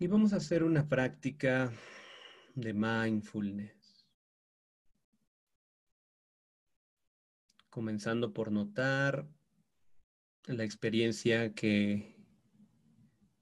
Y 0.00 0.06
vamos 0.06 0.32
a 0.32 0.36
hacer 0.36 0.64
una 0.64 0.88
práctica 0.88 1.70
de 2.54 2.72
mindfulness. 2.72 4.08
Comenzando 7.68 8.32
por 8.32 8.50
notar 8.50 9.28
la 10.46 10.64
experiencia 10.64 11.54
que 11.54 12.16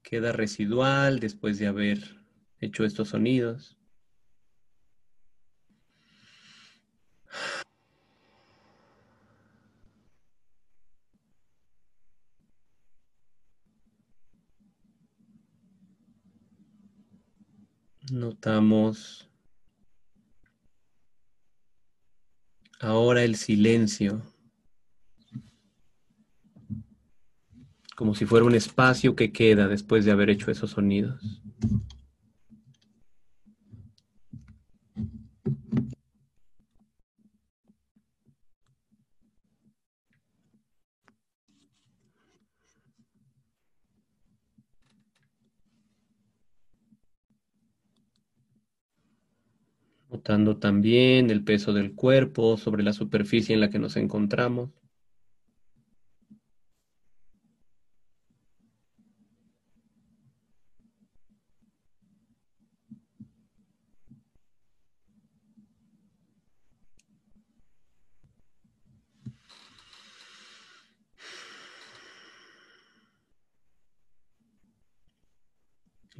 queda 0.01 0.33
residual 0.33 1.21
después 1.21 1.59
de 1.59 1.67
haber 1.67 2.25
hecho 2.59 2.83
estos 2.83 3.07
sonidos. 3.07 3.78
Notamos 18.11 19.29
ahora 22.79 23.23
el 23.23 23.35
silencio, 23.35 24.21
como 27.95 28.15
si 28.15 28.25
fuera 28.25 28.45
un 28.45 28.55
espacio 28.55 29.15
que 29.15 29.31
queda 29.31 29.67
después 29.67 30.05
de 30.05 30.11
haber 30.11 30.29
hecho 30.29 30.49
esos 30.49 30.71
sonidos. 30.71 31.41
También 50.29 51.31
el 51.31 51.43
peso 51.43 51.73
del 51.73 51.95
cuerpo 51.95 52.55
sobre 52.55 52.83
la 52.83 52.93
superficie 52.93 53.55
en 53.55 53.61
la 53.61 53.71
que 53.71 53.79
nos 53.79 53.97
encontramos. 53.97 54.69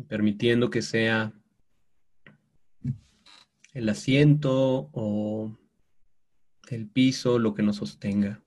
permitiendo 0.07 0.71
que 0.71 0.81
sea 0.81 1.33
el 3.73 3.89
asiento 3.89 4.89
o 4.93 5.57
el 6.69 6.87
piso 6.87 7.39
lo 7.39 7.53
que 7.53 7.63
nos 7.63 7.77
sostenga. 7.77 8.43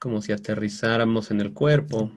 como 0.00 0.22
si 0.22 0.32
aterrizáramos 0.32 1.30
en 1.30 1.42
el 1.42 1.52
cuerpo. 1.52 2.10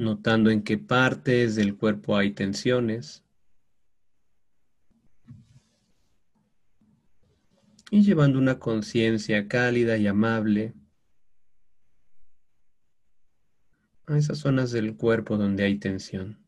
Notando 0.00 0.50
en 0.50 0.62
qué 0.62 0.78
partes 0.78 1.56
del 1.56 1.76
cuerpo 1.76 2.16
hay 2.16 2.32
tensiones. 2.32 3.22
Y 7.90 8.02
llevando 8.02 8.38
una 8.38 8.58
conciencia 8.58 9.46
cálida 9.46 9.98
y 9.98 10.06
amable 10.06 10.74
a 14.06 14.16
esas 14.16 14.38
zonas 14.38 14.70
del 14.72 14.96
cuerpo 14.96 15.36
donde 15.36 15.64
hay 15.64 15.78
tensión. 15.78 16.38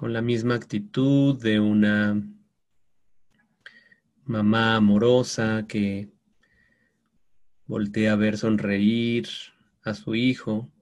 Con 0.00 0.14
la 0.14 0.22
misma 0.22 0.54
actitud 0.54 1.38
de 1.42 1.60
una 1.60 2.18
mamá 4.24 4.76
amorosa 4.76 5.66
que 5.68 6.08
voltea 7.66 8.14
a 8.14 8.16
ver 8.16 8.38
sonreír 8.38 9.28
a 9.82 9.92
su 9.92 10.14
hijo, 10.14 10.72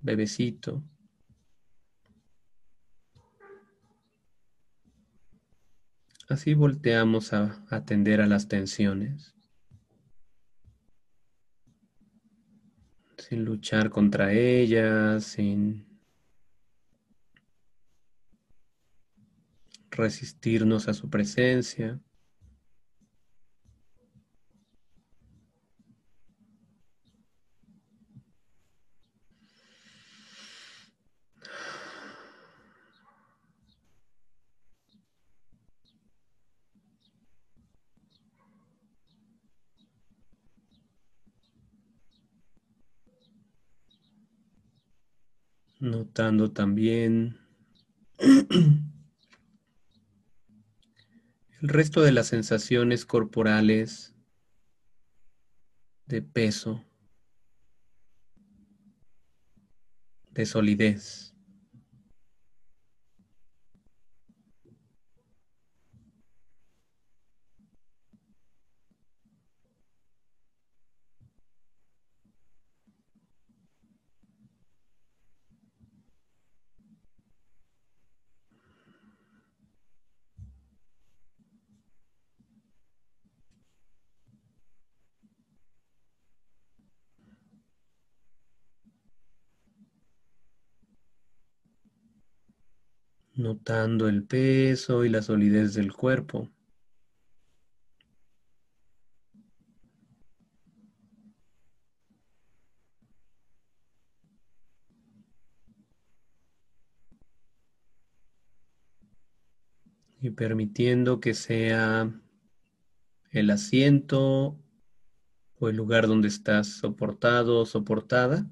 bebecito. 0.00 0.82
Así 6.26 6.54
volteamos 6.54 7.34
a 7.34 7.62
atender 7.68 8.22
a 8.22 8.26
las 8.26 8.48
tensiones, 8.48 9.34
sin 13.18 13.44
luchar 13.44 13.90
contra 13.90 14.32
ellas, 14.32 15.24
sin 15.24 15.89
resistirnos 20.00 20.88
a 20.88 20.94
su 20.94 21.08
presencia. 21.10 22.00
Notando 45.78 46.52
también 46.52 47.38
El 51.60 51.68
resto 51.68 52.00
de 52.00 52.10
las 52.10 52.28
sensaciones 52.28 53.04
corporales 53.04 54.14
de 56.06 56.22
peso, 56.22 56.82
de 60.30 60.46
solidez. 60.46 61.29
El 94.08 94.24
peso 94.24 95.04
y 95.04 95.08
la 95.08 95.22
solidez 95.22 95.74
del 95.74 95.92
cuerpo. 95.92 96.48
Y 110.22 110.30
permitiendo 110.30 111.20
que 111.20 111.32
sea 111.34 112.10
el 113.30 113.50
asiento 113.50 114.58
o 115.54 115.68
el 115.68 115.76
lugar 115.76 116.06
donde 116.06 116.28
estás 116.28 116.66
soportado 116.66 117.60
o 117.60 117.66
soportada 117.66 118.46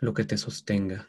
lo 0.00 0.14
que 0.14 0.24
te 0.24 0.36
sostenga. 0.36 1.08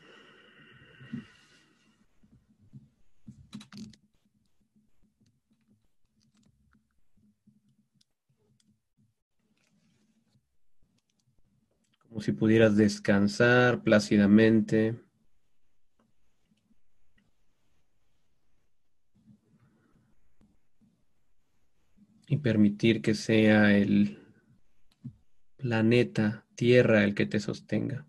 Pudieras 12.36 12.76
descansar 12.78 13.84
plácidamente. 13.84 14.96
Y 22.28 22.38
permitir 22.38 23.02
que 23.02 23.14
sea 23.14 23.76
el 23.78 24.20
planeta 25.58 26.46
Tierra 26.56 27.04
el 27.04 27.14
que 27.14 27.26
te 27.26 27.40
sostenga. 27.40 28.06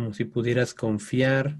Como 0.00 0.14
si 0.14 0.24
pudieras 0.24 0.72
confiar 0.72 1.58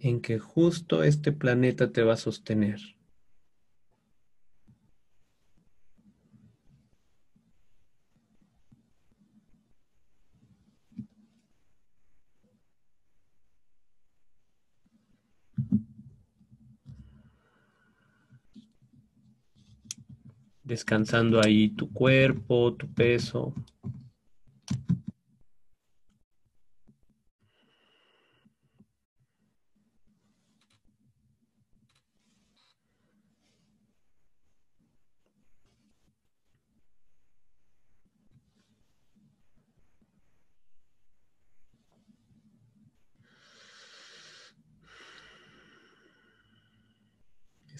en 0.00 0.20
que 0.20 0.40
justo 0.40 1.04
este 1.04 1.30
planeta 1.30 1.92
te 1.92 2.02
va 2.02 2.14
a 2.14 2.16
sostener. 2.16 2.80
Descansando 20.64 21.40
ahí 21.40 21.68
tu 21.68 21.92
cuerpo, 21.92 22.74
tu 22.74 22.92
peso. 22.92 23.54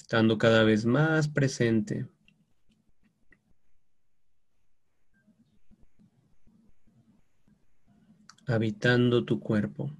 Estando 0.06 0.38
cada 0.38 0.62
vez 0.62 0.86
más 0.86 1.26
presente. 1.26 2.06
habitando 8.48 9.24
tu 9.24 9.40
cuerpo. 9.40 9.90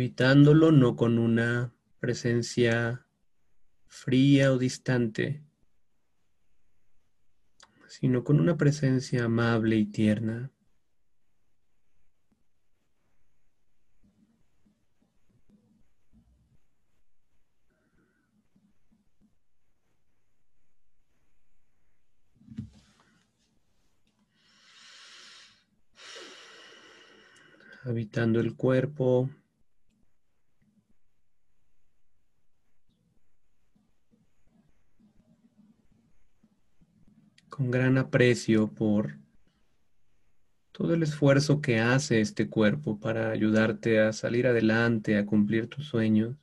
Habitándolo 0.00 0.72
no 0.72 0.96
con 0.96 1.18
una 1.18 1.74
presencia 1.98 3.06
fría 3.86 4.50
o 4.50 4.56
distante, 4.56 5.44
sino 7.86 8.24
con 8.24 8.40
una 8.40 8.56
presencia 8.56 9.24
amable 9.24 9.76
y 9.76 9.84
tierna. 9.84 10.50
habitando 27.82 28.40
el 28.40 28.56
cuerpo, 28.56 29.30
con 37.60 37.70
gran 37.70 37.98
aprecio 37.98 38.68
por 38.68 39.18
todo 40.72 40.94
el 40.94 41.02
esfuerzo 41.02 41.60
que 41.60 41.78
hace 41.78 42.22
este 42.22 42.48
cuerpo 42.48 42.98
para 42.98 43.32
ayudarte 43.32 44.00
a 44.00 44.14
salir 44.14 44.46
adelante, 44.46 45.18
a 45.18 45.26
cumplir 45.26 45.68
tus 45.68 45.84
sueños. 45.84 46.36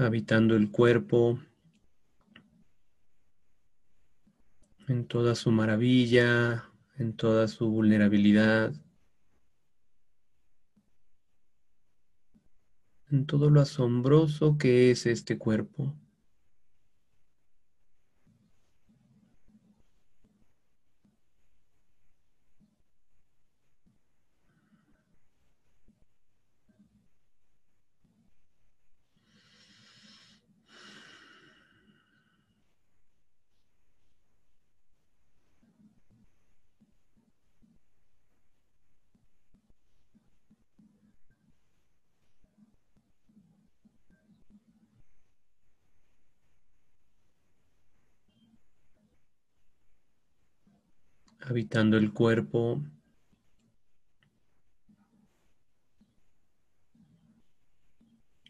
Habitando 0.00 0.56
el 0.56 0.70
cuerpo 0.70 1.38
en 4.88 5.06
toda 5.06 5.34
su 5.34 5.50
maravilla, 5.50 6.70
en 6.98 7.14
toda 7.14 7.48
su 7.48 7.68
vulnerabilidad, 7.68 8.74
en 13.10 13.26
todo 13.26 13.50
lo 13.50 13.60
asombroso 13.60 14.58
que 14.58 14.90
es 14.90 15.06
este 15.06 15.38
cuerpo. 15.38 15.94
El 51.96 52.12
cuerpo. 52.12 52.82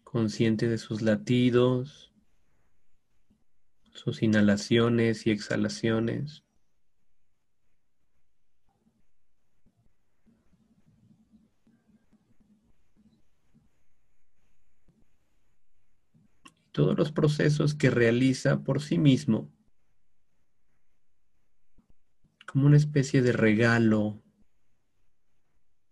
Consciente 0.02 0.68
de 0.68 0.78
sus 0.78 1.02
latidos, 1.02 2.12
sus 3.92 4.22
inhalaciones 4.22 5.26
y 5.26 5.30
exhalaciones. 5.30 6.44
todos 16.72 16.96
los 16.96 17.12
procesos 17.12 17.74
que 17.74 17.90
realiza 17.90 18.62
por 18.62 18.80
sí 18.80 18.96
mismo 18.96 19.50
como 22.50 22.66
una 22.66 22.78
especie 22.78 23.22
de 23.22 23.30
regalo 23.30 24.20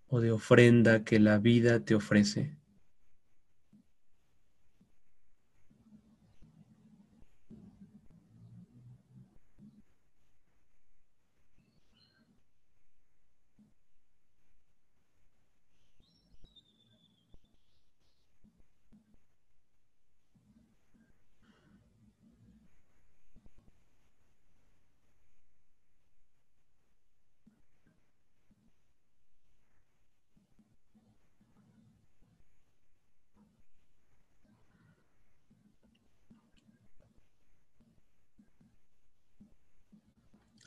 o 0.09 0.19
de 0.19 0.33
ofrenda 0.33 1.05
que 1.05 1.21
la 1.21 1.39
vida 1.39 1.85
te 1.85 1.95
ofrece. 1.95 2.59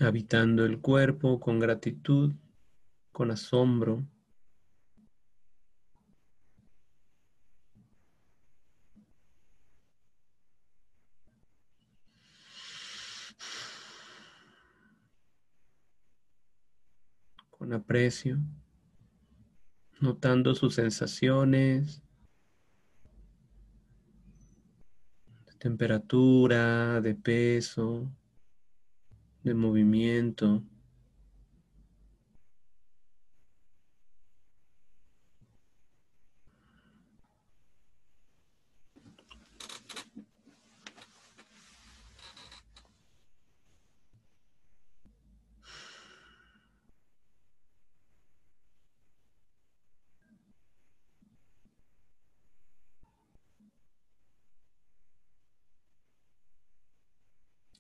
Habitando 0.02 0.66
el 0.66 0.82
cuerpo 0.82 1.40
con 1.40 1.60
gratitud, 1.60 2.34
con 3.12 3.32
asombro. 3.32 4.04
con 17.50 17.74
aprecio, 17.74 18.40
notando 20.00 20.56
sus 20.56 20.74
sensaciones, 20.74 22.02
de 25.46 25.54
temperatura, 25.60 27.00
de 27.02 27.14
peso, 27.14 28.12
de 29.44 29.54
movimiento. 29.54 30.64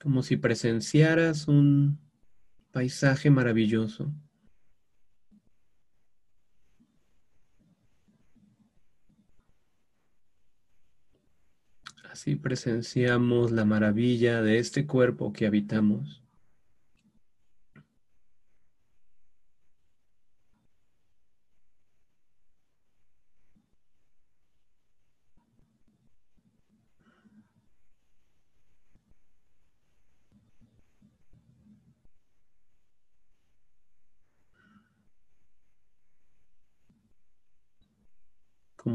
Como 0.01 0.23
si 0.23 0.37
presenciaras 0.37 1.47
un 1.47 1.99
paisaje 2.71 3.29
maravilloso. 3.29 4.11
Así 12.09 12.35
presenciamos 12.35 13.51
la 13.51 13.63
maravilla 13.63 14.41
de 14.41 14.57
este 14.57 14.85
cuerpo 14.85 15.31
que 15.31 15.45
habitamos. 15.45 16.21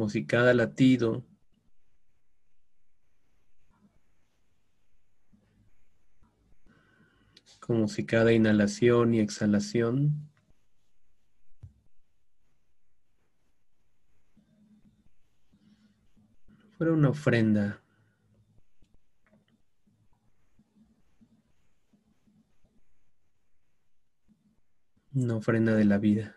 Como 0.07 0.11
si 0.13 0.25
cada 0.25 0.55
latido 0.55 1.25
como 7.59 7.89
si 7.89 8.07
cada 8.07 8.33
inhalación 8.33 9.15
y 9.15 9.19
exhalación 9.19 10.31
fuera 16.79 16.93
una 16.93 17.09
ofrenda. 17.09 17.83
Una 25.15 25.35
ofrenda 25.35 25.75
de 25.75 25.85
la 25.85 25.99
vida. 25.99 26.36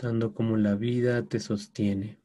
Notando 0.00 0.32
cómo 0.32 0.56
la 0.56 0.76
vida 0.76 1.24
te 1.24 1.40
sostiene. 1.40 2.20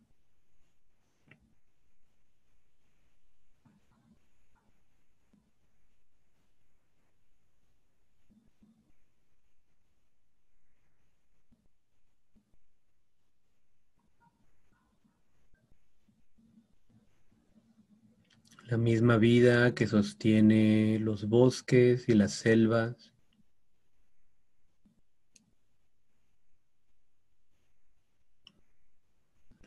La 18.67 18.77
misma 18.77 19.17
vida 19.17 19.73
que 19.73 19.87
sostiene 19.87 20.99
los 20.99 21.27
bosques 21.27 22.07
y 22.07 22.13
las 22.13 22.33
selvas. 22.33 23.12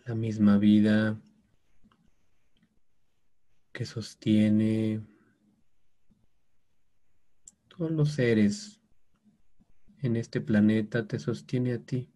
La 0.07 0.15
misma 0.15 0.57
vida 0.57 1.21
que 3.73 3.85
sostiene 3.85 5.05
todos 7.67 7.91
los 7.91 8.13
seres 8.13 8.81
en 10.03 10.15
este 10.15 10.41
planeta, 10.41 11.09
te 11.09 11.19
sostiene 11.19 11.73
a 11.73 11.79
ti. 11.81 12.09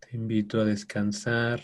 Te 0.00 0.16
invito 0.34 0.60
a 0.60 0.64
descansar. 0.64 1.60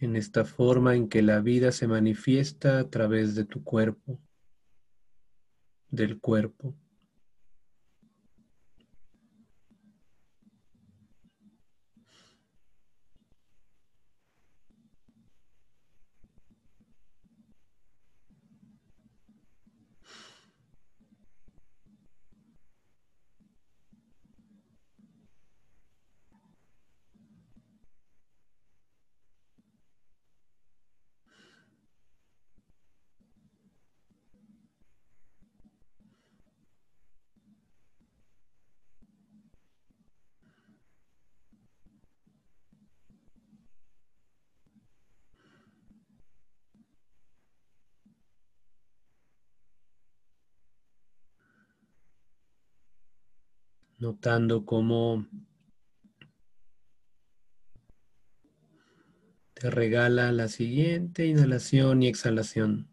en 0.00 0.16
esta 0.16 0.44
forma 0.44 0.94
en 0.94 1.08
que 1.08 1.22
la 1.22 1.40
vida 1.40 1.72
se 1.72 1.88
manifiesta 1.88 2.78
a 2.78 2.90
través 2.90 3.34
de 3.34 3.46
tu 3.46 3.64
cuerpo, 3.64 4.20
del 5.88 6.20
cuerpo. 6.20 6.76
Notando 54.04 54.66
cómo 54.66 55.26
te 59.54 59.70
regala 59.70 60.30
la 60.30 60.48
siguiente 60.48 61.26
inhalación 61.26 62.02
y 62.02 62.08
exhalación. 62.08 62.90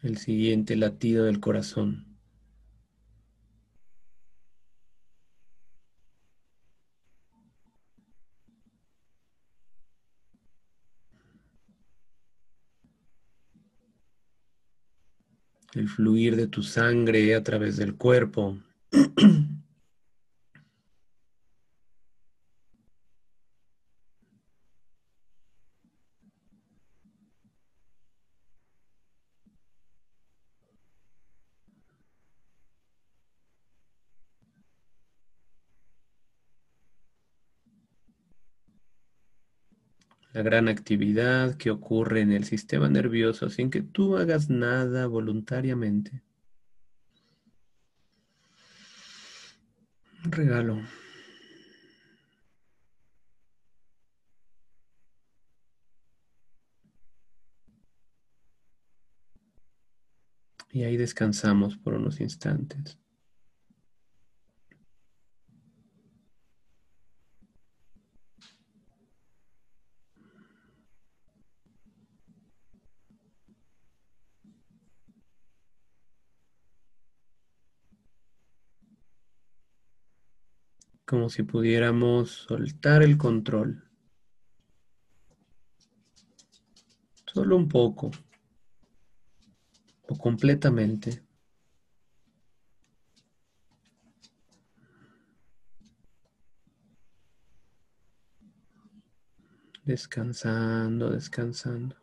El 0.00 0.16
siguiente 0.16 0.76
latido 0.76 1.24
del 1.24 1.40
corazón. 1.40 2.09
El 15.74 15.88
fluir 15.88 16.36
de 16.36 16.46
tu 16.46 16.62
sangre 16.62 17.34
a 17.34 17.42
través 17.42 17.76
del 17.76 17.94
cuerpo. 17.94 18.58
la 40.32 40.42
gran 40.42 40.68
actividad 40.68 41.56
que 41.56 41.70
ocurre 41.70 42.20
en 42.20 42.32
el 42.32 42.44
sistema 42.44 42.88
nervioso 42.88 43.50
sin 43.50 43.70
que 43.70 43.82
tú 43.82 44.16
hagas 44.16 44.48
nada 44.48 45.06
voluntariamente. 45.06 46.22
Un 50.24 50.32
regalo. 50.32 50.80
Y 60.72 60.84
ahí 60.84 60.96
descansamos 60.96 61.76
por 61.76 61.94
unos 61.94 62.20
instantes. 62.20 62.96
Como 81.10 81.28
si 81.28 81.42
pudiéramos 81.42 82.30
soltar 82.30 83.02
el 83.02 83.18
control. 83.18 83.82
Solo 87.26 87.56
un 87.56 87.66
poco 87.66 88.12
o 90.08 90.16
completamente. 90.16 91.24
Descansando, 99.84 101.10
descansando. 101.10 101.99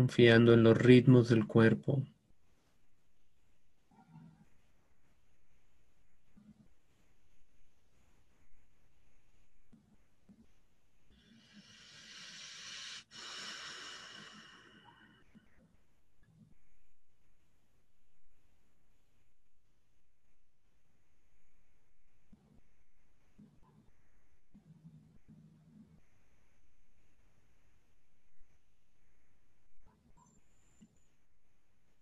Confiando 0.00 0.54
en 0.54 0.62
los 0.62 0.78
ritmos 0.78 1.28
del 1.28 1.46
cuerpo. 1.46 2.02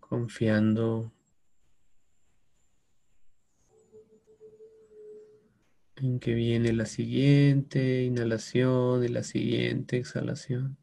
Confiando 0.09 1.12
en 5.97 6.18
que 6.21 6.35
viene 6.35 6.73
la 6.73 6.87
siguiente 6.87 8.05
inhalación 8.05 9.05
y 9.05 9.09
la 9.09 9.23
siguiente 9.23 9.99
exhalación. 9.99 10.79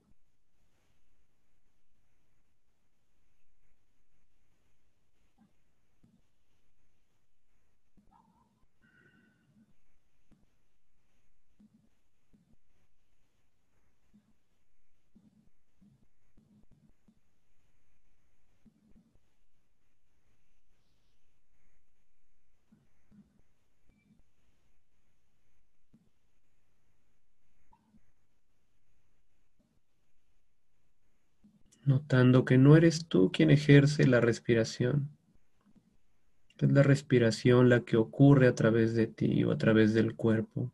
Notando 32.05 32.45
que 32.45 32.59
no 32.59 32.77
eres 32.77 33.07
tú 33.07 33.31
quien 33.31 33.49
ejerce 33.49 34.05
la 34.05 34.21
respiración. 34.21 35.09
Es 36.59 36.71
la 36.71 36.83
respiración 36.83 37.67
la 37.67 37.81
que 37.81 37.97
ocurre 37.97 38.47
a 38.47 38.53
través 38.53 38.93
de 38.93 39.07
ti 39.07 39.43
o 39.43 39.51
a 39.51 39.57
través 39.57 39.95
del 39.95 40.15
cuerpo. 40.15 40.71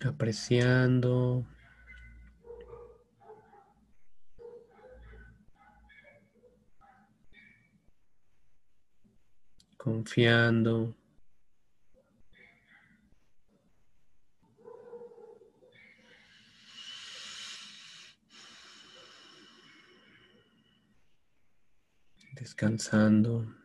Apreciando. 0.00 1.46
Confiando. 9.76 10.94
Descansando. 22.32 23.61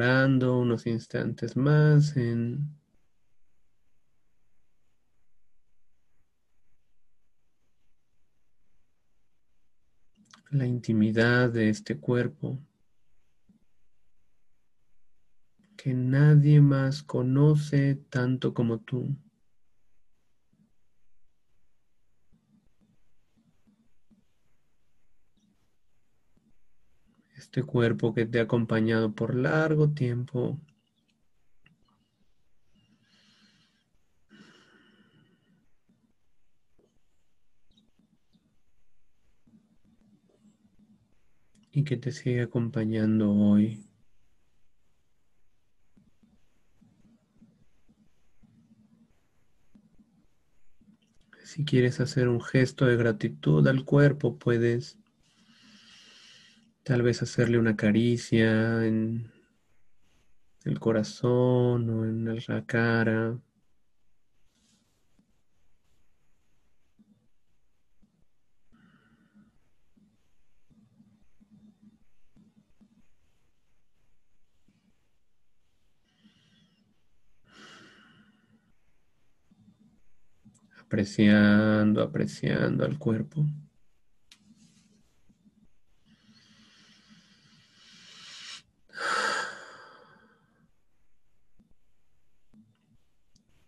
Unos 0.00 0.86
instantes 0.86 1.56
más 1.56 2.16
en 2.16 2.78
la 10.50 10.66
intimidad 10.66 11.50
de 11.50 11.68
este 11.68 11.98
cuerpo 11.98 12.60
que 15.76 15.94
nadie 15.94 16.60
más 16.60 17.02
conoce 17.02 17.96
tanto 18.08 18.54
como 18.54 18.78
tú. 18.78 19.16
Este 27.38 27.62
cuerpo 27.62 28.14
que 28.14 28.26
te 28.26 28.40
ha 28.40 28.42
acompañado 28.42 29.12
por 29.14 29.34
largo 29.34 29.90
tiempo. 29.90 30.58
y 41.70 41.84
que 41.84 41.96
te 41.96 42.10
sigue 42.10 42.42
acompañando 42.42 43.30
hoy. 43.30 43.84
Si 51.44 51.64
quieres 51.64 52.00
hacer 52.00 52.26
un 52.28 52.40
gesto 52.40 52.84
de 52.86 52.96
gratitud 52.96 53.64
al 53.68 53.84
cuerpo, 53.84 54.38
puedes 54.38 54.98
tal 56.88 57.02
vez 57.02 57.20
hacerle 57.20 57.58
una 57.58 57.76
caricia 57.76 58.82
en 58.86 59.30
el 60.64 60.80
corazón 60.80 61.90
o 61.90 62.06
en 62.06 62.24
la 62.24 62.64
cara. 62.64 63.38
apreciando, 80.80 82.02
apreciando 82.02 82.86
al 82.86 82.98
cuerpo. 82.98 83.44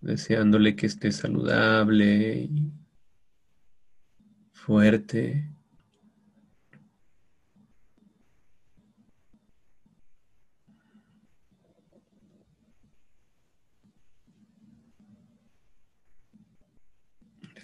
Deseándole 0.00 0.76
que 0.76 0.86
esté 0.86 1.12
saludable 1.12 2.48
y 2.50 2.72
fuerte. 4.52 5.50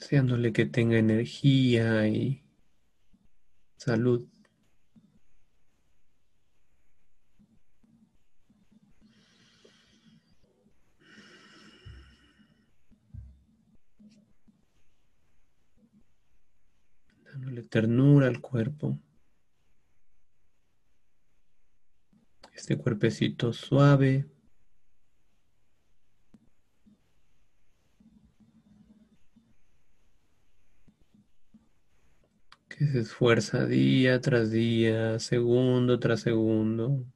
deseándole 0.06 0.52
que 0.52 0.66
tenga 0.66 0.98
energía 0.98 2.06
y 2.06 2.44
salud. 3.76 4.28
Dándole 17.56 17.68
ternura 17.68 18.26
al 18.26 18.40
cuerpo. 18.42 18.98
Este 22.52 22.76
cuerpecito 22.76 23.52
suave. 23.54 24.26
que 32.68 32.86
se 32.88 32.98
esfuerza 33.00 33.64
día 33.64 34.20
tras 34.20 34.50
día, 34.50 35.18
segundo 35.18 35.98
tras 35.98 36.20
segundo. 36.20 37.06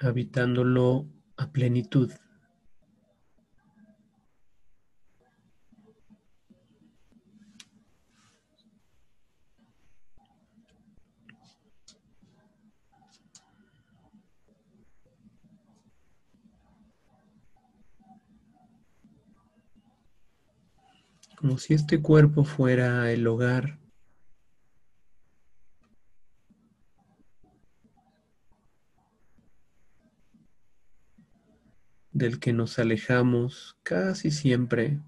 Habitándolo 0.00 1.06
a 1.36 1.50
plenitud. 1.50 2.10
Como 21.36 21.56
si 21.56 21.72
este 21.72 22.02
cuerpo 22.02 22.44
fuera 22.44 23.10
el 23.10 23.26
hogar 23.26 23.78
del 32.20 32.38
que 32.38 32.52
nos 32.52 32.78
alejamos 32.78 33.78
casi 33.82 34.30
siempre. 34.30 35.00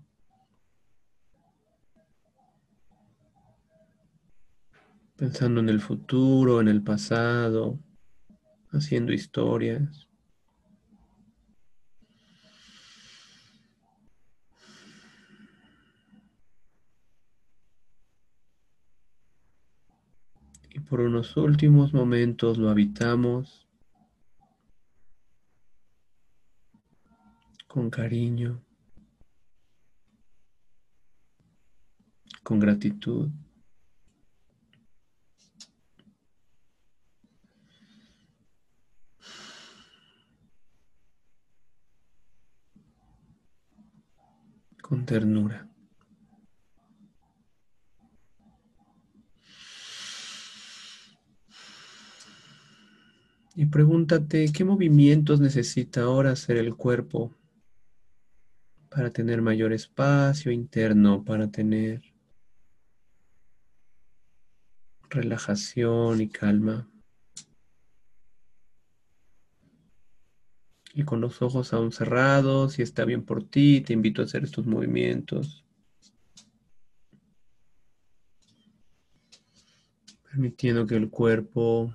Pensando 5.17 5.61
en 5.61 5.69
el 5.69 5.83
futuro, 5.83 6.63
en 6.63 6.69
el 6.69 6.83
pasado, 6.83 7.79
haciendo 8.71 9.13
historias. 9.13 10.09
Y 20.71 20.81
por 20.81 21.01
unos 21.01 21.37
últimos 21.37 21.93
momentos 21.93 22.57
lo 22.57 22.71
habitamos 22.71 23.62
con 27.73 27.89
cariño, 27.89 28.63
con 32.43 32.61
gratitud. 32.61 33.31
con 44.83 45.07
ternura. 45.07 45.67
Y 53.55 53.65
pregúntate 53.65 54.53
qué 54.53 54.65
movimientos 54.65 55.41
necesita 55.41 56.03
ahora 56.03 56.33
hacer 56.33 56.59
el 56.59 56.77
cuerpo 56.77 57.35
para 58.95 59.11
tener 59.11 59.41
mayor 59.41 59.73
espacio 59.73 60.53
interno, 60.53 61.25
para 61.25 61.51
tener 61.51 62.03
relajación 65.09 66.21
y 66.21 66.29
calma. 66.29 66.89
Y 70.95 71.05
con 71.05 71.23
los 71.23 71.41
ojos 71.41 71.73
aún 71.73 71.91
cerrados, 71.91 72.75
si 72.75 72.83
está 72.83 73.07
bien 73.07 73.25
por 73.25 73.43
ti, 73.45 73.81
te 73.81 73.95
invito 73.95 74.21
a 74.21 74.27
hacer 74.27 74.45
estos 74.45 74.67
movimientos. 74.67 75.65
Permitiendo 80.25 80.87
que 80.87 80.97
el 80.97 81.09
cuerpo 81.09 81.95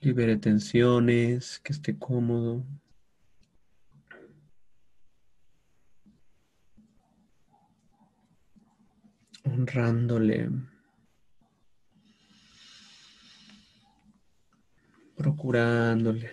libere 0.00 0.36
tensiones, 0.36 1.58
que 1.58 1.72
esté 1.72 1.98
cómodo. 1.98 2.64
Honrándole. 9.46 10.50
Procurándole. 15.16 16.30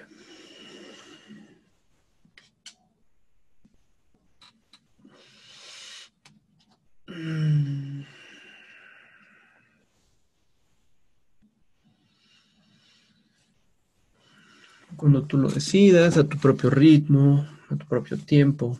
Cuando 14.95 15.25
tú 15.25 15.37
lo 15.37 15.49
decidas, 15.49 16.17
a 16.17 16.27
tu 16.27 16.37
propio 16.37 16.69
ritmo, 16.69 17.47
a 17.69 17.75
tu 17.75 17.85
propio 17.85 18.17
tiempo. 18.17 18.79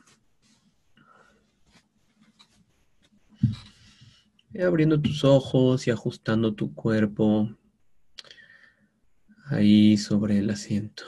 Abriendo 4.61 5.01
tus 5.01 5.23
ojos 5.23 5.87
y 5.87 5.91
ajustando 5.91 6.53
tu 6.53 6.73
cuerpo 6.73 7.49
ahí 9.45 9.97
sobre 9.97 10.39
el 10.39 10.49
asiento. 10.49 11.03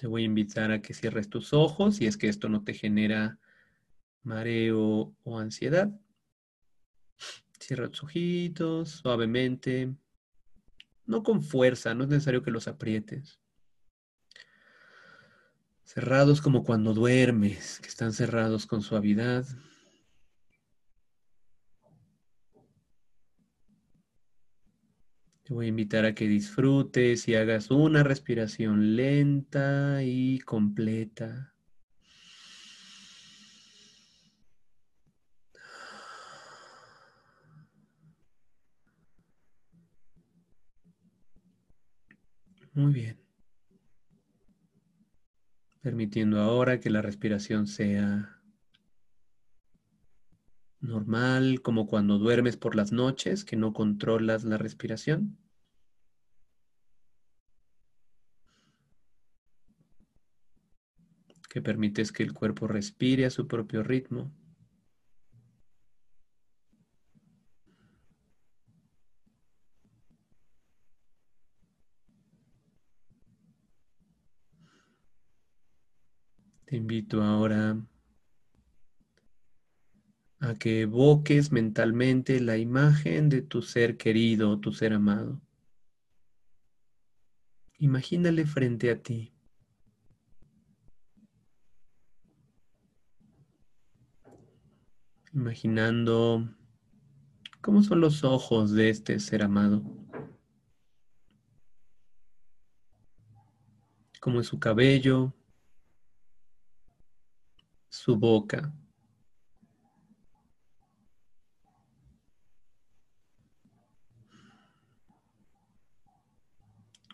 Te 0.00 0.06
voy 0.06 0.22
a 0.22 0.24
invitar 0.24 0.70
a 0.70 0.80
que 0.80 0.94
cierres 0.94 1.28
tus 1.28 1.52
ojos 1.52 1.96
si 1.96 2.06
es 2.06 2.16
que 2.16 2.26
esto 2.26 2.48
no 2.48 2.64
te 2.64 2.72
genera 2.72 3.38
mareo 4.22 5.14
o 5.22 5.38
ansiedad. 5.38 5.90
Cierra 7.58 7.90
tus 7.90 8.04
ojitos 8.04 8.88
suavemente. 8.88 9.94
No 11.04 11.22
con 11.22 11.42
fuerza, 11.42 11.92
no 11.92 12.04
es 12.04 12.08
necesario 12.08 12.42
que 12.42 12.50
los 12.50 12.66
aprietes. 12.66 13.38
Cerrados 15.84 16.40
como 16.40 16.64
cuando 16.64 16.94
duermes, 16.94 17.78
que 17.80 17.88
están 17.88 18.14
cerrados 18.14 18.64
con 18.64 18.80
suavidad. 18.80 19.44
Te 25.50 25.54
voy 25.54 25.66
a 25.66 25.70
invitar 25.70 26.04
a 26.04 26.14
que 26.14 26.28
disfrutes 26.28 27.26
y 27.26 27.34
hagas 27.34 27.72
una 27.72 28.04
respiración 28.04 28.94
lenta 28.94 30.00
y 30.00 30.38
completa. 30.38 31.56
Muy 42.72 42.92
bien. 42.92 43.18
Permitiendo 45.80 46.38
ahora 46.38 46.78
que 46.78 46.90
la 46.90 47.02
respiración 47.02 47.66
sea 47.66 48.39
normal, 50.80 51.62
como 51.62 51.86
cuando 51.86 52.18
duermes 52.18 52.56
por 52.56 52.74
las 52.74 52.92
noches, 52.92 53.44
que 53.44 53.56
no 53.56 53.72
controlas 53.72 54.44
la 54.44 54.58
respiración. 54.58 55.38
Que 61.48 61.60
permites 61.60 62.12
que 62.12 62.22
el 62.22 62.32
cuerpo 62.32 62.66
respire 62.68 63.26
a 63.26 63.30
su 63.30 63.46
propio 63.48 63.82
ritmo. 63.82 64.32
Te 76.66 76.76
invito 76.76 77.20
ahora 77.20 77.76
a 80.40 80.54
que 80.54 80.82
evoques 80.82 81.52
mentalmente 81.52 82.40
la 82.40 82.56
imagen 82.56 83.28
de 83.28 83.42
tu 83.42 83.60
ser 83.62 83.98
querido, 83.98 84.58
tu 84.58 84.72
ser 84.72 84.94
amado. 84.94 85.40
Imagínale 87.78 88.46
frente 88.46 88.90
a 88.90 89.02
ti. 89.02 89.32
Imaginando 95.32 96.48
cómo 97.60 97.82
son 97.82 98.00
los 98.00 98.24
ojos 98.24 98.72
de 98.72 98.90
este 98.90 99.20
ser 99.20 99.42
amado. 99.42 99.82
Cómo 104.20 104.40
es 104.40 104.46
su 104.46 104.58
cabello, 104.58 105.32
su 107.88 108.16
boca. 108.16 108.74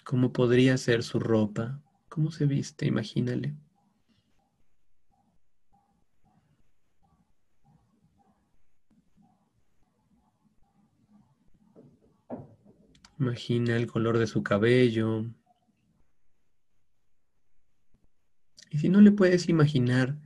¿Cómo 0.07 0.33
podría 0.33 0.79
ser 0.79 1.03
su 1.03 1.19
ropa? 1.19 1.83
¿Cómo 2.09 2.31
se 2.31 2.47
viste? 2.47 2.87
Imagínale. 2.87 3.57
Imagina 13.19 13.77
el 13.77 13.89
color 13.89 14.19
de 14.19 14.29
su 14.29 14.45
cabello. 14.45 15.25
Y 18.71 18.79
si 18.79 18.89
no 18.89 19.01
le 19.01 19.11
puedes 19.11 19.49
imaginar, 19.49 20.21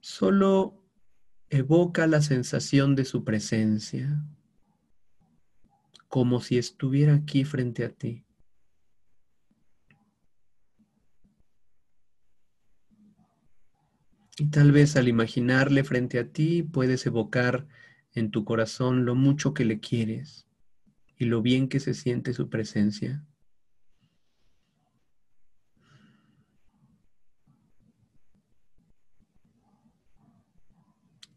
solo 0.00 0.84
evoca 1.48 2.06
la 2.06 2.20
sensación 2.20 2.94
de 2.96 3.06
su 3.06 3.24
presencia, 3.24 4.22
como 6.08 6.42
si 6.42 6.58
estuviera 6.58 7.14
aquí 7.14 7.44
frente 7.44 7.86
a 7.86 7.94
ti. 7.94 8.26
Y 14.40 14.46
tal 14.46 14.72
vez 14.72 14.96
al 14.96 15.06
imaginarle 15.06 15.84
frente 15.84 16.18
a 16.18 16.26
ti 16.26 16.62
puedes 16.62 17.04
evocar 17.04 17.66
en 18.14 18.30
tu 18.30 18.46
corazón 18.46 19.04
lo 19.04 19.14
mucho 19.14 19.52
que 19.52 19.66
le 19.66 19.80
quieres 19.80 20.46
y 21.18 21.26
lo 21.26 21.42
bien 21.42 21.68
que 21.68 21.78
se 21.78 21.92
siente 21.92 22.32
su 22.32 22.48
presencia. 22.48 23.22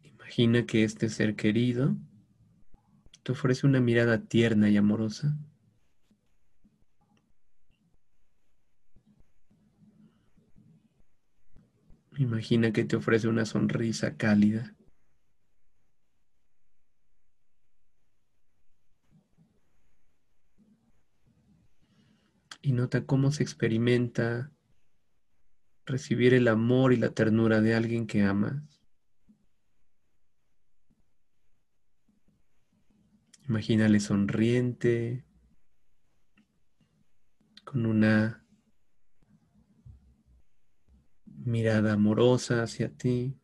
Imagina 0.02 0.64
que 0.64 0.84
este 0.84 1.10
ser 1.10 1.36
querido 1.36 1.94
te 3.22 3.32
ofrece 3.32 3.66
una 3.66 3.80
mirada 3.80 4.22
tierna 4.22 4.70
y 4.70 4.78
amorosa. 4.78 5.36
Imagina 12.16 12.72
que 12.72 12.84
te 12.84 12.96
ofrece 12.96 13.26
una 13.26 13.44
sonrisa 13.44 14.16
cálida. 14.16 14.76
Y 22.62 22.72
nota 22.72 23.04
cómo 23.04 23.32
se 23.32 23.42
experimenta 23.42 24.52
recibir 25.86 26.34
el 26.34 26.48
amor 26.48 26.92
y 26.92 26.96
la 26.96 27.10
ternura 27.10 27.60
de 27.60 27.74
alguien 27.74 28.06
que 28.06 28.22
amas. 28.22 28.80
Imagínale 33.46 34.00
sonriente, 34.00 35.24
con 37.64 37.84
una 37.84 38.43
mirada 41.44 41.92
amorosa 41.92 42.62
hacia 42.62 42.88
ti. 42.88 43.36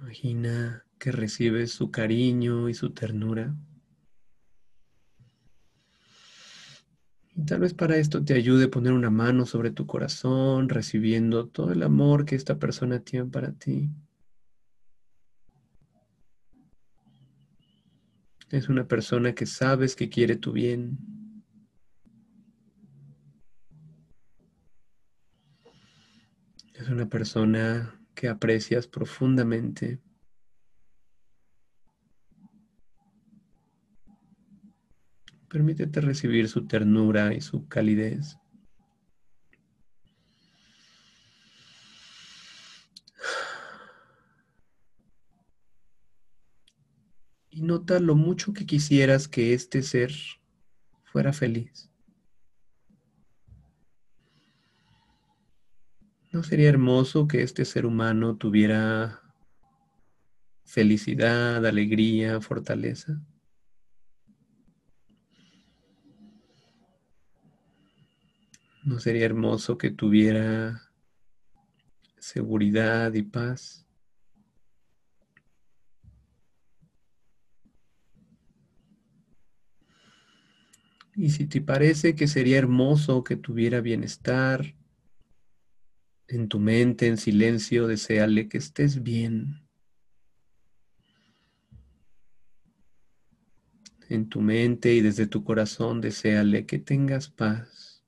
Imagina 0.00 0.84
que 0.98 1.12
recibes 1.12 1.72
su 1.72 1.90
cariño 1.90 2.68
y 2.68 2.74
su 2.74 2.90
ternura. 2.90 3.54
Y 7.36 7.44
tal 7.44 7.60
vez 7.60 7.74
para 7.74 7.96
esto 7.96 8.24
te 8.24 8.34
ayude 8.34 8.68
poner 8.68 8.92
una 8.92 9.10
mano 9.10 9.44
sobre 9.44 9.70
tu 9.70 9.86
corazón, 9.86 10.68
recibiendo 10.68 11.48
todo 11.48 11.72
el 11.72 11.82
amor 11.82 12.24
que 12.24 12.36
esta 12.36 12.58
persona 12.58 13.00
tiene 13.00 13.26
para 13.26 13.52
ti. 13.52 13.90
Es 18.50 18.68
una 18.68 18.86
persona 18.86 19.34
que 19.34 19.46
sabes 19.46 19.96
que 19.96 20.08
quiere 20.08 20.36
tu 20.36 20.52
bien. 20.52 20.98
Es 26.74 26.88
una 26.88 27.08
persona 27.08 28.00
que 28.14 28.28
aprecias 28.28 28.86
profundamente. 28.86 30.00
Permítete 35.48 36.00
recibir 36.00 36.48
su 36.48 36.66
ternura 36.66 37.32
y 37.32 37.40
su 37.40 37.68
calidez. 37.68 38.36
Y 47.54 47.62
nota 47.62 48.00
lo 48.00 48.16
mucho 48.16 48.52
que 48.52 48.66
quisieras 48.66 49.28
que 49.28 49.54
este 49.54 49.82
ser 49.82 50.12
fuera 51.04 51.32
feliz. 51.32 51.88
¿No 56.32 56.42
sería 56.42 56.68
hermoso 56.68 57.28
que 57.28 57.44
este 57.44 57.64
ser 57.64 57.86
humano 57.86 58.36
tuviera 58.36 59.22
felicidad, 60.64 61.64
alegría, 61.64 62.40
fortaleza? 62.40 63.22
¿No 68.82 68.98
sería 68.98 69.26
hermoso 69.26 69.78
que 69.78 69.92
tuviera 69.92 70.90
seguridad 72.18 73.14
y 73.14 73.22
paz? 73.22 73.83
Y 81.16 81.30
si 81.30 81.46
te 81.46 81.60
parece 81.60 82.16
que 82.16 82.26
sería 82.26 82.58
hermoso 82.58 83.22
que 83.22 83.36
tuviera 83.36 83.80
bienestar 83.80 84.74
en 86.26 86.48
tu 86.48 86.58
mente, 86.58 87.06
en 87.06 87.18
silencio, 87.18 87.86
deséale 87.86 88.48
que 88.48 88.58
estés 88.58 89.02
bien. 89.02 89.68
En 94.08 94.28
tu 94.28 94.40
mente 94.40 94.92
y 94.94 95.00
desde 95.00 95.26
tu 95.26 95.44
corazón, 95.44 96.00
deséale 96.00 96.66
que 96.66 96.78
tengas 96.78 97.28
paz. 97.28 98.02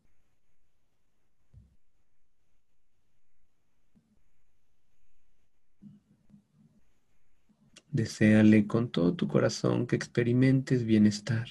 Deseale 7.90 8.66
con 8.66 8.90
todo 8.90 9.14
tu 9.14 9.28
corazón 9.28 9.86
que 9.86 9.96
experimentes 9.96 10.84
bienestar. 10.84 11.48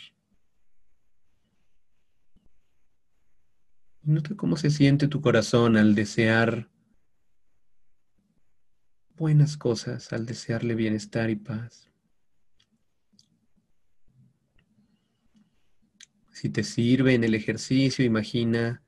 Nota 4.05 4.35
cómo 4.35 4.55
se 4.55 4.69
siente 4.69 5.07
tu 5.07 5.19
corazón 5.19 5.77
al 5.77 5.95
desear 5.95 6.69
buenas 9.17 9.57
cosas, 9.57 10.13
al 10.13 10.27
desearle 10.27 10.75
bienestar 10.75 11.31
y 11.31 11.37
paz. 11.37 11.89
Si 16.31 16.51
te 16.51 16.63
sirve 16.63 17.15
en 17.15 17.23
el 17.23 17.33
ejercicio, 17.33 18.05
imagina 18.05 18.83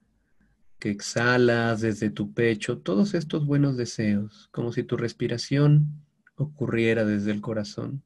que 0.77 0.91
exhalas 0.91 1.81
desde 1.81 2.11
tu 2.11 2.31
pecho 2.33 2.77
todos 2.77 3.15
estos 3.15 3.43
buenos 3.47 3.75
deseos, 3.75 4.49
como 4.51 4.71
si 4.71 4.83
tu 4.83 4.97
respiración 4.97 6.05
ocurriera 6.35 7.05
desde 7.05 7.31
el 7.31 7.41
corazón 7.41 8.03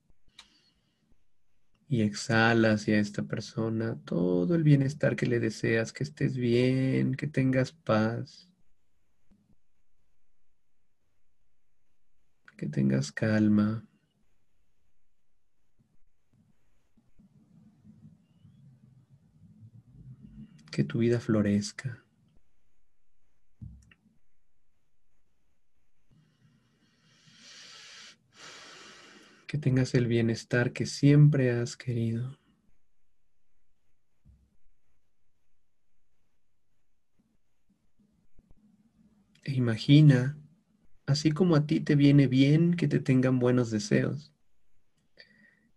y 1.92 2.04
exhala 2.04 2.72
hacia 2.72 3.00
esta 3.00 3.24
persona 3.24 4.00
todo 4.06 4.56
el 4.56 4.64
bienestar 4.64 5.18
que 5.18 5.26
le 5.26 5.42
deseas, 5.42 5.92
que 5.92 6.06
estés 6.06 6.38
bien, 6.38 7.16
que 7.16 7.28
tengas 7.28 7.74
paz, 7.74 8.50
que 12.56 12.68
tengas 12.68 13.12
calma. 13.12 13.86
Que 20.72 20.86
tu 20.86 21.00
vida 21.00 21.20
florezca. 21.20 22.06
Que 29.52 29.58
tengas 29.58 29.93
el 29.95 30.08
bienestar 30.08 30.72
que 30.72 30.86
siempre 30.86 31.52
has 31.52 31.76
querido. 31.76 32.39
E 39.43 39.52
imagina, 39.52 40.38
así 41.06 41.34
como 41.34 41.58
a 41.58 41.68
ti 41.68 41.82
te 41.82 41.97
viene 41.97 42.28
bien 42.28 42.76
que 42.76 42.88
te 42.88 43.02
tengan 43.02 43.39
buenos 43.39 43.72
deseos, 43.72 44.34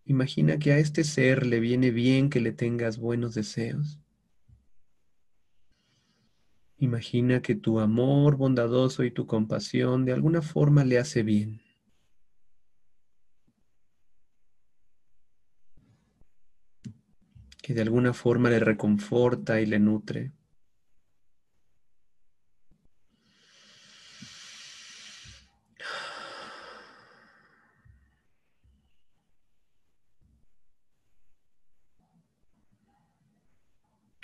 imagina 0.05 0.61
que 0.61 0.70
a 0.70 0.79
este 0.79 1.03
ser 1.03 1.45
le 1.45 1.59
viene 1.59 1.91
bien 1.91 2.31
que 2.31 2.41
le 2.41 2.53
tengas 2.53 2.99
buenos 2.99 3.35
deseos. 3.35 3.99
Imagina 6.79 7.43
que 7.43 7.57
tu 7.57 7.81
amor 7.81 8.37
bondadoso 8.37 9.03
y 9.03 9.11
tu 9.11 9.27
compasión 9.27 10.05
de 10.05 10.12
alguna 10.12 10.43
forma 10.43 10.85
le 10.85 11.01
hace 11.01 11.25
bien. 11.25 11.64
Que 17.65 17.73
de 17.73 17.81
alguna 17.81 18.12
forma 18.12 18.51
le 18.51 18.59
reconforta 18.61 19.59
y 19.59 19.65
le 19.65 19.79
nutre. 19.79 20.33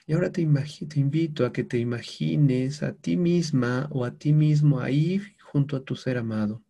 Y 0.07 0.12
ahora 0.12 0.30
te, 0.30 0.43
invito 0.43 1.47
a 1.47 1.53
que 1.53 1.64
te 1.64 1.78
imagines 1.78 2.82
a 2.82 2.93
ti 2.93 3.16
misma 3.16 3.88
o 3.91 4.05
a 4.05 4.11
ti 4.18 4.34
mismo 4.34 4.80
ahí 4.80 5.22
junto 5.41 5.76
a 5.76 5.82
tu 5.82 5.97
ser 5.97 6.18
amado. 6.18 6.62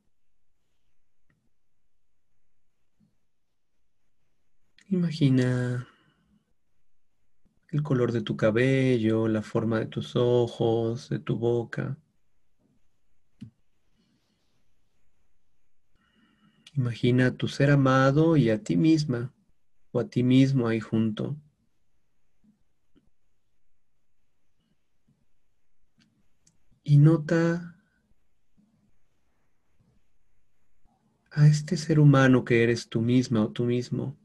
Imagina 4.89 5.89
el 7.71 7.83
color 7.83 8.11
de 8.12 8.23
tu 8.23 8.37
cabello, 8.37 9.29
la 9.29 9.43
forma 9.43 9.79
de 9.79 9.87
tus 9.87 10.16
ojos, 10.16 11.09
de 11.09 11.21
tu 11.21 11.37
boca. 11.37 11.97
Imagina 16.75 17.27
a 17.27 17.37
tu 17.37 17.47
ser 17.47 17.71
amado 17.71 18.37
y 18.37 18.51
a 18.51 18.62
ti 18.62 18.77
misma 18.77 19.33
o 19.93 20.01
a 20.01 20.09
ti 20.09 20.23
mismo 20.23 20.66
ahí 20.66 20.81
junto. 20.81 21.37
Y 26.83 26.99
nota 26.99 27.77
a 31.31 31.47
este 31.47 31.77
ser 31.77 32.01
humano 32.01 32.45
que 32.45 32.64
eres 32.64 32.89
tú 32.89 33.01
misma 33.01 33.45
o 33.45 33.53
tú 33.53 33.64
mismo 33.64 34.20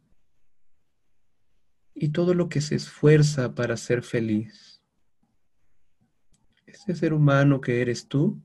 y 1.95 2.09
todo 2.09 2.35
lo 2.35 2.49
que 2.49 2.61
se 2.61 2.75
esfuerza 2.75 3.55
para 3.55 3.77
ser 3.77 4.03
feliz. 4.03 4.83
Ese 6.67 6.93
ser 6.93 7.13
humano 7.13 7.61
que 7.61 7.81
eres 7.81 8.07
tú 8.07 8.39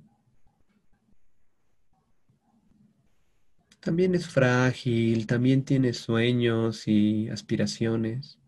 también 3.80 4.14
es 4.14 4.28
frágil, 4.28 5.26
también 5.26 5.64
tiene 5.64 5.94
sueños 5.94 6.86
y 6.86 7.30
aspiraciones. 7.30 8.38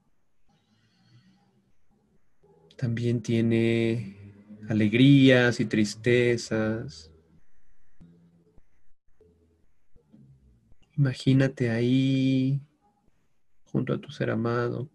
También 2.76 3.22
tiene 3.22 4.34
alegrías 4.68 5.58
y 5.58 5.64
tristezas. 5.64 7.10
Imagínate 10.98 11.70
ahí 11.70 12.60
junto 13.64 13.94
a 13.94 13.98
tu 13.98 14.10
ser 14.10 14.30
amado. 14.30 14.90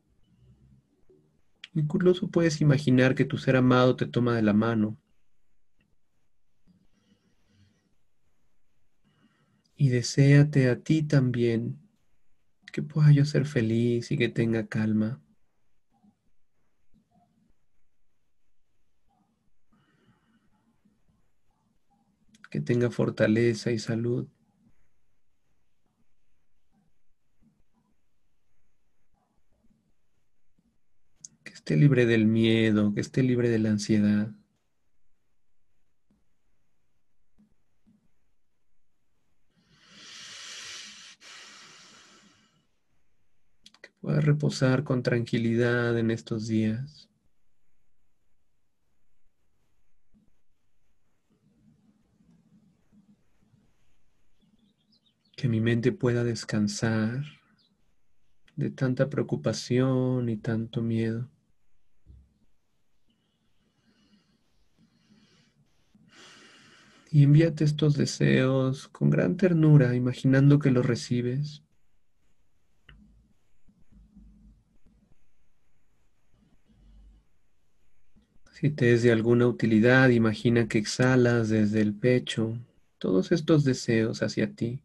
Incluso 1.78 2.28
puedes 2.28 2.60
imaginar 2.60 3.14
que 3.14 3.24
tu 3.24 3.38
ser 3.38 3.56
amado 3.56 3.96
te 3.96 4.08
toma 4.08 4.36
de 4.36 4.42
la 4.42 4.54
mano. 4.54 4.98
Y 9.76 9.90
deséate 9.90 10.70
a 10.70 10.80
ti 10.82 11.04
también 11.04 11.80
que 12.74 12.82
pueda 12.82 13.12
yo 13.12 13.26
ser 13.26 13.46
feliz 13.46 14.12
y 14.12 14.18
que 14.18 14.28
tenga 14.28 14.68
calma. 14.68 15.22
Que 22.50 22.60
tenga 22.60 22.90
fortaleza 22.90 23.72
y 23.72 23.78
salud. 23.78 24.28
Esté 31.68 31.76
libre 31.76 32.06
del 32.06 32.28
miedo, 32.28 32.94
que 32.94 33.02
esté 33.02 33.22
libre 33.22 33.50
de 33.50 33.60
la 33.60 33.72
ansiedad. 33.72 34.32
Que 43.82 43.90
pueda 44.00 44.22
reposar 44.22 44.86
con 44.86 45.04
tranquilidad 45.04 45.98
en 45.98 46.10
estos 46.10 46.48
días. 46.48 47.10
Que 55.36 55.50
mi 55.50 55.60
mente 55.60 55.92
pueda 55.92 56.24
descansar 56.24 57.26
de 58.56 58.70
tanta 58.72 59.10
preocupación 59.10 60.30
y 60.30 60.38
tanto 60.38 60.82
miedo. 60.82 61.30
Y 67.18 67.24
envíate 67.24 67.64
estos 67.64 67.98
deseos 67.98 68.90
con 68.90 69.10
gran 69.10 69.38
ternura, 69.38 69.96
imaginando 69.96 70.60
que 70.60 70.70
los 70.70 70.86
recibes. 70.86 71.64
Si 78.52 78.70
te 78.70 78.94
es 78.94 79.02
de 79.02 79.12
alguna 79.12 79.48
utilidad, 79.48 80.10
imagina 80.10 80.68
que 80.68 80.78
exhalas 80.78 81.50
desde 81.50 81.82
el 81.82 81.96
pecho 81.96 82.56
todos 83.00 83.32
estos 83.32 83.64
deseos 83.64 84.22
hacia 84.22 84.54
ti. 84.54 84.84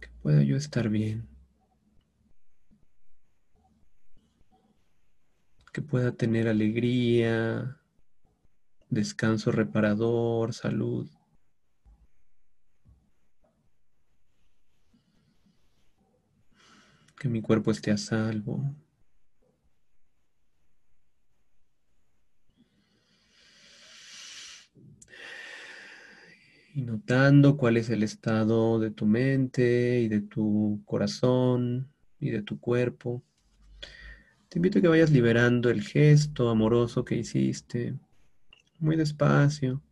Que 0.00 0.08
pueda 0.22 0.42
yo 0.42 0.56
estar 0.56 0.88
bien. 0.88 1.28
que 5.74 5.82
pueda 5.82 6.10
tener 6.12 6.48
alegría, 6.48 7.78
descanso 8.96 9.52
reparador, 9.52 10.52
salud. 10.52 11.08
Que 17.18 17.28
mi 17.28 17.40
cuerpo 17.40 17.70
esté 17.70 17.92
a 17.92 17.96
salvo. 17.96 18.74
Y 26.74 26.82
notando 26.82 27.56
cuál 27.56 27.76
es 27.76 27.88
el 27.88 28.02
estado 28.02 28.78
de 28.80 28.90
tu 28.90 29.06
mente 29.06 30.00
y 30.00 30.08
de 30.08 30.20
tu 30.20 30.82
corazón 30.84 31.90
y 32.18 32.30
de 32.30 32.42
tu 32.42 32.60
cuerpo. 32.60 33.22
Te 34.48 34.58
invito 34.58 34.78
a 34.78 34.82
que 34.82 34.88
vayas 34.88 35.10
liberando 35.10 35.70
el 35.70 35.82
gesto 35.82 36.50
amoroso 36.50 37.04
que 37.04 37.16
hiciste, 37.16 37.98
muy 38.78 38.96
despacio. 38.96 39.82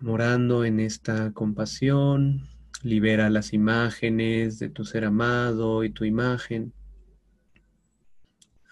Morando 0.00 0.64
en 0.64 0.80
esta 0.80 1.32
compasión, 1.32 2.48
libera 2.82 3.28
las 3.28 3.52
imágenes 3.52 4.58
de 4.58 4.70
tu 4.70 4.84
ser 4.84 5.04
amado 5.04 5.84
y 5.84 5.90
tu 5.90 6.04
imagen, 6.04 6.72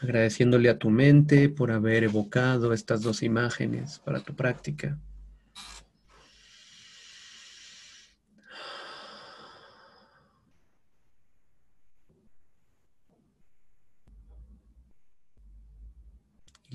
agradeciéndole 0.00 0.70
a 0.70 0.78
tu 0.78 0.90
mente 0.90 1.48
por 1.48 1.70
haber 1.70 2.04
evocado 2.04 2.72
estas 2.72 3.02
dos 3.02 3.22
imágenes 3.22 3.98
para 3.98 4.20
tu 4.20 4.34
práctica. 4.34 4.98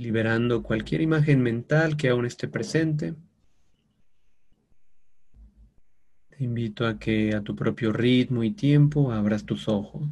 Liberando 0.03 0.61
cualquier 0.61 1.01
imagen 1.01 1.41
mental 1.41 1.95
que 1.95 2.09
aún 2.09 2.25
esté 2.25 2.49
presente. 2.49 3.15
Te 6.29 6.43
invito 6.43 6.85
a 6.85 6.99
que 6.99 7.33
a 7.33 7.41
tu 7.41 7.55
propio 7.55 7.93
ritmo 7.93 8.43
y 8.43 8.51
tiempo 8.51 9.11
abras 9.13 9.45
tus 9.45 9.69
ojos. 9.69 10.03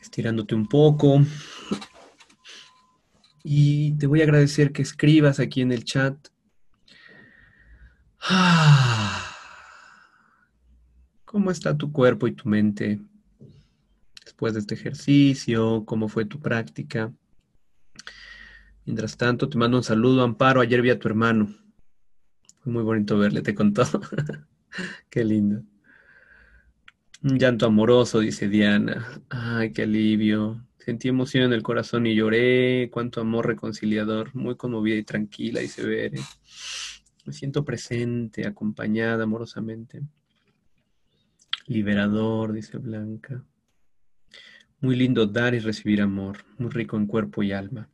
Estirándote 0.00 0.54
un 0.54 0.66
poco. 0.66 1.22
Y 3.42 3.92
te 3.92 4.06
voy 4.06 4.20
a 4.20 4.24
agradecer 4.24 4.70
que 4.70 4.82
escribas 4.82 5.40
aquí 5.40 5.62
en 5.62 5.72
el 5.72 5.84
chat. 5.84 6.14
¿Cómo 11.24 11.50
está 11.50 11.74
tu 11.78 11.90
cuerpo 11.90 12.26
y 12.26 12.32
tu 12.32 12.46
mente 12.48 13.00
después 14.40 14.54
de 14.54 14.60
este 14.60 14.74
ejercicio, 14.74 15.84
cómo 15.84 16.08
fue 16.08 16.24
tu 16.24 16.40
práctica. 16.40 17.12
Mientras 18.86 19.18
tanto, 19.18 19.50
te 19.50 19.58
mando 19.58 19.76
un 19.76 19.82
saludo, 19.82 20.22
Amparo. 20.22 20.62
Ayer 20.62 20.80
vi 20.80 20.88
a 20.88 20.98
tu 20.98 21.08
hermano. 21.08 21.54
Fue 22.60 22.72
muy 22.72 22.82
bonito 22.82 23.18
verle, 23.18 23.42
te 23.42 23.54
contó. 23.54 23.82
qué 25.10 25.24
lindo. 25.26 25.62
Un 27.22 27.38
llanto 27.38 27.66
amoroso, 27.66 28.20
dice 28.20 28.48
Diana. 28.48 29.22
Ay, 29.28 29.74
qué 29.74 29.82
alivio. 29.82 30.66
Sentí 30.78 31.08
emoción 31.08 31.44
en 31.44 31.52
el 31.52 31.62
corazón 31.62 32.06
y 32.06 32.14
lloré. 32.14 32.88
Cuánto 32.90 33.20
amor 33.20 33.46
reconciliador. 33.46 34.34
Muy 34.34 34.56
conmovida 34.56 34.96
y 34.96 35.02
tranquila, 35.02 35.60
dice 35.60 35.82
Bere. 35.82 36.18
Me 37.26 37.34
siento 37.34 37.62
presente, 37.62 38.46
acompañada 38.46 39.24
amorosamente. 39.24 40.00
Liberador, 41.66 42.54
dice 42.54 42.78
Blanca. 42.78 43.44
Muy 44.82 44.96
lindo 44.96 45.26
dar 45.26 45.54
y 45.54 45.58
recibir 45.58 46.00
amor, 46.00 46.38
muy 46.56 46.70
rico 46.70 46.96
en 46.96 47.06
cuerpo 47.06 47.42
y 47.42 47.52
alma. 47.52 47.90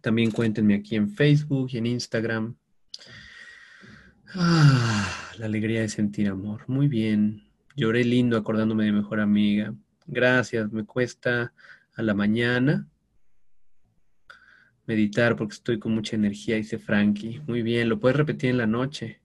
También 0.00 0.32
cuéntenme 0.32 0.74
aquí 0.74 0.96
en 0.96 1.08
Facebook 1.08 1.68
y 1.72 1.78
en 1.78 1.86
Instagram. 1.86 2.56
Ah, 4.34 5.08
la 5.38 5.46
alegría 5.46 5.82
de 5.82 5.88
sentir 5.88 6.28
amor. 6.28 6.64
Muy 6.66 6.88
bien. 6.88 7.44
Lloré 7.76 8.02
lindo 8.04 8.36
acordándome 8.36 8.84
de 8.84 8.90
mi 8.90 8.98
mejor 8.98 9.20
amiga. 9.20 9.74
Gracias. 10.06 10.72
Me 10.72 10.84
cuesta 10.84 11.54
a 11.94 12.02
la 12.02 12.14
mañana 12.14 12.88
meditar 14.86 15.36
porque 15.36 15.54
estoy 15.54 15.78
con 15.78 15.94
mucha 15.94 16.16
energía, 16.16 16.56
dice 16.56 16.78
Frankie. 16.78 17.40
Muy 17.46 17.62
bien. 17.62 17.88
Lo 17.88 18.00
puedes 18.00 18.16
repetir 18.16 18.50
en 18.50 18.58
la 18.58 18.66
noche. 18.66 19.20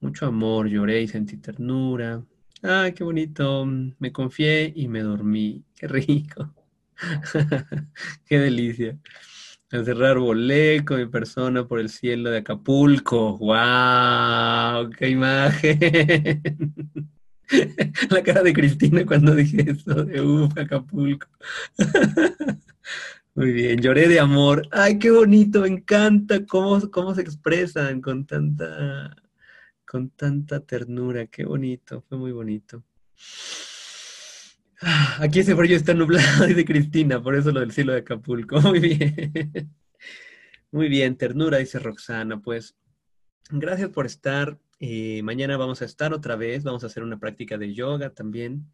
Mucho 0.00 0.26
amor. 0.26 0.68
Lloré 0.68 1.02
y 1.02 1.08
sentí 1.08 1.36
ternura. 1.36 2.24
Ay, 2.66 2.94
qué 2.94 3.04
bonito. 3.04 3.66
Me 3.98 4.10
confié 4.10 4.72
y 4.74 4.88
me 4.88 5.02
dormí. 5.02 5.62
Qué 5.76 5.86
rico. 5.86 6.54
qué 8.24 8.38
delicia. 8.38 8.98
A 9.70 9.84
cerrar 9.84 10.18
volé 10.18 10.82
con 10.84 10.98
mi 10.98 11.06
persona 11.06 11.66
por 11.66 11.78
el 11.78 11.90
cielo 11.90 12.30
de 12.30 12.38
Acapulco. 12.38 13.36
¡Wow! 13.36 14.90
¡Qué 14.96 15.10
imagen! 15.10 16.42
La 18.10 18.22
cara 18.22 18.42
de 18.42 18.54
Cristina 18.54 19.04
cuando 19.04 19.34
dije 19.34 19.70
eso 19.70 20.04
de 20.04 20.22
uf, 20.22 20.56
Acapulco. 20.56 21.26
Muy 23.34 23.52
bien, 23.52 23.80
lloré 23.80 24.08
de 24.08 24.20
amor. 24.20 24.66
¡Ay, 24.70 24.98
qué 24.98 25.10
bonito! 25.10 25.60
Me 25.62 25.68
encanta 25.68 26.46
cómo, 26.46 26.80
cómo 26.90 27.14
se 27.14 27.20
expresan 27.20 28.00
con 28.00 28.24
tanta 28.24 29.14
con 29.94 30.10
tanta 30.10 30.58
ternura. 30.58 31.28
Qué 31.28 31.44
bonito, 31.44 32.02
fue 32.08 32.18
muy 32.18 32.32
bonito. 32.32 32.82
Aquí 35.20 35.38
ese 35.38 35.54
brillo 35.54 35.76
está 35.76 35.94
nublado, 35.94 36.46
dice 36.48 36.64
Cristina, 36.64 37.22
por 37.22 37.36
eso 37.36 37.52
lo 37.52 37.60
del 37.60 37.70
cielo 37.70 37.92
de 37.92 38.00
Acapulco. 38.00 38.60
Muy 38.60 38.80
bien. 38.80 39.72
Muy 40.72 40.88
bien, 40.88 41.16
ternura, 41.16 41.58
dice 41.58 41.78
Roxana. 41.78 42.42
Pues 42.42 42.74
gracias 43.50 43.90
por 43.90 44.06
estar. 44.06 44.58
Eh, 44.80 45.22
mañana 45.22 45.56
vamos 45.56 45.80
a 45.80 45.84
estar 45.84 46.12
otra 46.12 46.34
vez, 46.34 46.64
vamos 46.64 46.82
a 46.82 46.88
hacer 46.88 47.04
una 47.04 47.20
práctica 47.20 47.56
de 47.56 47.72
yoga 47.72 48.10
también. 48.10 48.66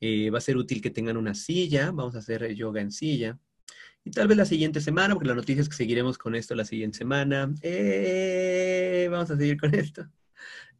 Eh, 0.00 0.30
va 0.30 0.38
a 0.38 0.40
ser 0.40 0.56
útil 0.56 0.80
que 0.80 0.88
tengan 0.88 1.18
una 1.18 1.34
silla, 1.34 1.90
vamos 1.90 2.14
a 2.14 2.20
hacer 2.20 2.54
yoga 2.54 2.80
en 2.80 2.92
silla. 2.92 3.38
Y 4.04 4.10
tal 4.10 4.26
vez 4.26 4.38
la 4.38 4.46
siguiente 4.46 4.80
semana, 4.80 5.12
porque 5.12 5.28
la 5.28 5.34
noticia 5.34 5.60
es 5.60 5.68
que 5.68 5.76
seguiremos 5.76 6.16
con 6.16 6.34
esto 6.34 6.54
la 6.54 6.64
siguiente 6.64 6.96
semana. 6.96 7.52
Eh, 7.60 9.06
vamos 9.10 9.30
a 9.30 9.36
seguir 9.36 9.58
con 9.58 9.74
esto. 9.74 10.08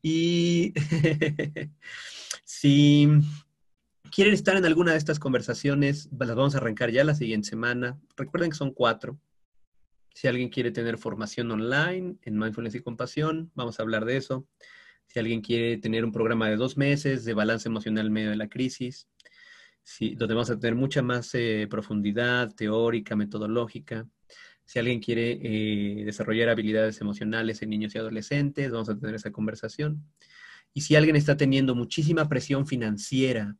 Y 0.03 0.73
si 2.45 3.09
quieren 4.11 4.35
estar 4.35 4.57
en 4.57 4.65
alguna 4.65 4.93
de 4.93 4.99
estas 4.99 5.19
conversaciones, 5.19 6.09
las 6.19 6.35
vamos 6.35 6.55
a 6.55 6.59
arrancar 6.59 6.91
ya 6.91 7.05
la 7.05 7.15
siguiente 7.15 7.49
semana. 7.49 7.99
Recuerden 8.17 8.51
que 8.51 8.57
son 8.57 8.73
cuatro. 8.73 9.19
Si 10.15 10.27
alguien 10.27 10.49
quiere 10.49 10.71
tener 10.71 10.97
formación 10.97 11.51
online 11.51 12.17
en 12.23 12.39
mindfulness 12.39 12.75
y 12.75 12.81
compasión, 12.81 13.51
vamos 13.55 13.79
a 13.79 13.83
hablar 13.83 14.05
de 14.05 14.17
eso. 14.17 14.47
Si 15.07 15.19
alguien 15.19 15.43
quiere 15.43 15.77
tener 15.77 16.05
un 16.05 16.13
programa 16.13 16.49
de 16.49 16.57
dos 16.57 16.77
meses 16.77 17.25
de 17.25 17.35
balance 17.35 17.69
emocional 17.69 18.07
en 18.07 18.13
medio 18.13 18.31
de 18.31 18.37
la 18.37 18.49
crisis, 18.49 19.09
donde 20.17 20.35
vamos 20.35 20.51
a 20.51 20.59
tener 20.59 20.75
mucha 20.75 21.03
más 21.03 21.35
eh, 21.35 21.67
profundidad 21.71 22.55
teórica, 22.55 23.15
metodológica. 23.15 24.07
Si 24.67 24.79
alguien 24.79 25.01
quiere 25.01 25.39
eh, 25.43 26.05
desarrollar 26.05 26.49
habilidades 26.49 27.01
emocionales 27.01 27.63
en 27.63 27.71
niños 27.71 27.95
y 27.95 27.99
adolescentes, 27.99 28.71
vamos 28.71 28.89
a 28.89 28.99
tener 28.99 29.15
esa 29.15 29.31
conversación. 29.31 30.05
Y 30.75 30.83
si 30.83 30.97
alguien 30.97 31.17
está 31.17 31.37
teniendo 31.37 31.75
muchísima 31.75 32.29
presión 32.29 32.67
financiera 32.67 33.57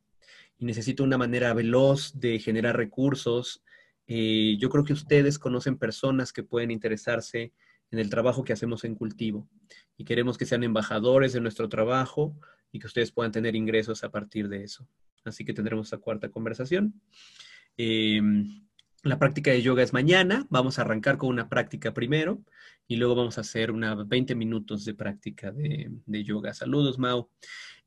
y 0.59 0.67
necesita 0.67 1.03
una 1.03 1.17
manera 1.17 1.55
veloz 1.55 2.13
de 2.19 2.39
generar 2.41 2.77
recursos, 2.77 3.63
eh, 4.07 4.57
yo 4.59 4.69
creo 4.69 4.85
que 4.85 4.93
ustedes 4.93 5.39
conocen 5.39 5.79
personas 5.79 6.33
que 6.33 6.43
pueden 6.43 6.71
interesarse 6.71 7.53
en 7.91 7.99
el 7.99 8.11
trabajo 8.11 8.45
que 8.45 8.53
hacemos 8.53 8.85
en 8.85 8.95
cultivo 8.95 9.49
y 9.97 10.05
queremos 10.05 10.37
que 10.37 10.45
sean 10.45 10.65
embajadores 10.65 11.33
de 11.33 11.41
nuestro 11.41 11.69
trabajo 11.69 12.37
y 12.73 12.79
que 12.79 12.87
ustedes 12.87 13.13
puedan 13.13 13.33
tener 13.33 13.55
ingresos 13.55 14.05
a 14.05 14.11
partir 14.11 14.49
de 14.49 14.65
eso. 14.65 14.87
Así 15.25 15.45
que 15.45 15.55
tendremos 15.55 15.87
esa 15.87 15.99
cuarta 15.99 16.29
conversación. 16.29 17.01
Em, 17.77 18.67
la 19.09 19.19
práctica 19.19 19.51
de 19.51 19.63
yoga 19.63 19.83
es 19.83 19.93
mañana. 19.93 20.47
Vamos 20.51 20.79
a 20.79 20.83
arrancar 20.83 21.17
con 21.19 21.29
una 21.29 21.49
práctica 21.49 21.95
primero 21.95 22.43
y 22.89 22.97
luego 22.97 23.15
vamos 23.15 23.39
a 23.39 23.43
hacer 23.43 23.71
unos 23.71 24.09
20 24.09 24.35
minutos 24.35 24.85
de 24.85 24.95
práctica 24.95 25.53
de, 25.53 26.25
yoga. 26.25 26.55
Saludos, 26.55 26.99
Mao. 26.99 27.31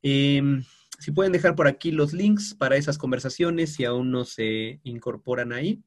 Em, 0.02 0.62
si 0.98 1.12
pueden 1.12 1.32
dejar 1.32 1.54
por 1.54 1.66
aquí 1.66 1.90
los 1.92 2.12
links 2.12 2.54
para 2.54 2.76
esas 2.76 2.98
conversaciones, 2.98 3.74
si 3.74 3.84
aún 3.84 4.10
no 4.10 4.24
se 4.24 4.80
incorporan 4.82 5.52
ahí, 5.52 5.82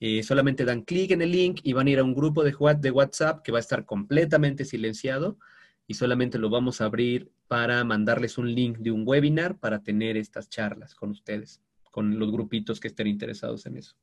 eh, 0.00 0.22
solamente 0.22 0.64
dan 0.64 0.82
clic 0.82 1.10
en 1.10 1.22
el 1.22 1.32
link 1.32 1.60
y 1.62 1.72
van 1.72 1.86
a 1.86 1.90
ir 1.90 1.98
a 1.98 2.04
un 2.04 2.14
grupo 2.14 2.44
de 2.44 2.54
WhatsApp 2.54 3.42
que 3.42 3.52
va 3.52 3.58
a 3.58 3.60
estar 3.60 3.84
completamente 3.84 4.64
silenciado 4.64 5.38
y 5.86 5.94
solamente 5.94 6.38
lo 6.38 6.50
vamos 6.50 6.80
a 6.80 6.84
abrir 6.84 7.32
para 7.48 7.82
mandarles 7.82 8.38
un 8.38 8.54
link 8.54 8.78
de 8.78 8.90
un 8.90 9.02
webinar 9.06 9.58
para 9.58 9.82
tener 9.82 10.16
estas 10.16 10.48
charlas 10.48 10.94
con 10.94 11.10
ustedes, 11.10 11.62
con 11.90 12.18
los 12.18 12.30
grupitos 12.30 12.78
que 12.78 12.88
estén 12.88 13.06
interesados 13.06 13.66
en 13.66 13.78
eso. 13.78 13.96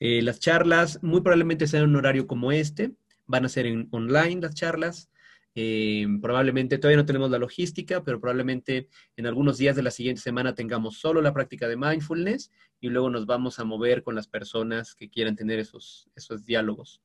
Eh, 0.00 0.22
las 0.22 0.40
charlas 0.40 1.02
muy 1.02 1.20
probablemente 1.20 1.66
sean 1.66 1.84
en 1.84 1.90
un 1.90 1.96
horario 1.96 2.26
como 2.26 2.52
este, 2.52 2.92
van 3.26 3.44
a 3.44 3.48
ser 3.48 3.66
en 3.66 3.86
online 3.90 4.40
las 4.40 4.54
charlas. 4.54 5.10
Eh, 5.54 6.06
probablemente 6.22 6.78
todavía 6.78 6.96
no 6.96 7.06
tenemos 7.06 7.30
la 7.30 7.38
logística, 7.38 8.02
pero 8.02 8.20
probablemente 8.20 8.88
en 9.16 9.26
algunos 9.26 9.58
días 9.58 9.76
de 9.76 9.82
la 9.82 9.90
siguiente 9.90 10.22
semana 10.22 10.54
tengamos 10.54 10.98
solo 10.98 11.20
la 11.20 11.34
práctica 11.34 11.68
de 11.68 11.76
mindfulness 11.76 12.50
y 12.80 12.88
luego 12.88 13.10
nos 13.10 13.26
vamos 13.26 13.58
a 13.58 13.64
mover 13.64 14.02
con 14.02 14.14
las 14.14 14.26
personas 14.26 14.94
que 14.94 15.10
quieran 15.10 15.36
tener 15.36 15.58
esos, 15.58 16.08
esos 16.16 16.44
diálogos. 16.44 17.02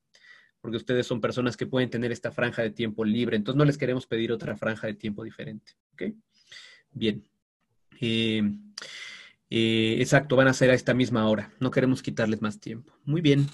Porque 0.61 0.77
ustedes 0.77 1.05
son 1.05 1.21
personas 1.21 1.57
que 1.57 1.67
pueden 1.67 1.89
tener 1.89 2.11
esta 2.11 2.31
franja 2.31 2.61
de 2.61 2.71
tiempo 2.71 3.03
libre, 3.03 3.35
entonces 3.35 3.57
no 3.57 3.65
les 3.65 3.77
queremos 3.77 4.07
pedir 4.07 4.31
otra 4.31 4.55
franja 4.55 4.87
de 4.87 4.93
tiempo 4.93 5.23
diferente. 5.23 5.73
¿ok? 5.93 6.03
Bien. 6.91 7.23
Eh, 7.99 8.41
eh, 9.57 10.01
exacto, 10.01 10.35
van 10.35 10.49
a 10.49 10.53
ser 10.53 10.69
a 10.69 10.73
esta 10.73 10.93
misma 10.93 11.29
hora. 11.29 11.49
No 11.61 11.71
queremos 11.71 12.01
quitarles 12.01 12.41
más 12.41 12.59
tiempo. 12.59 12.93
Muy 13.05 13.21
bien. 13.21 13.47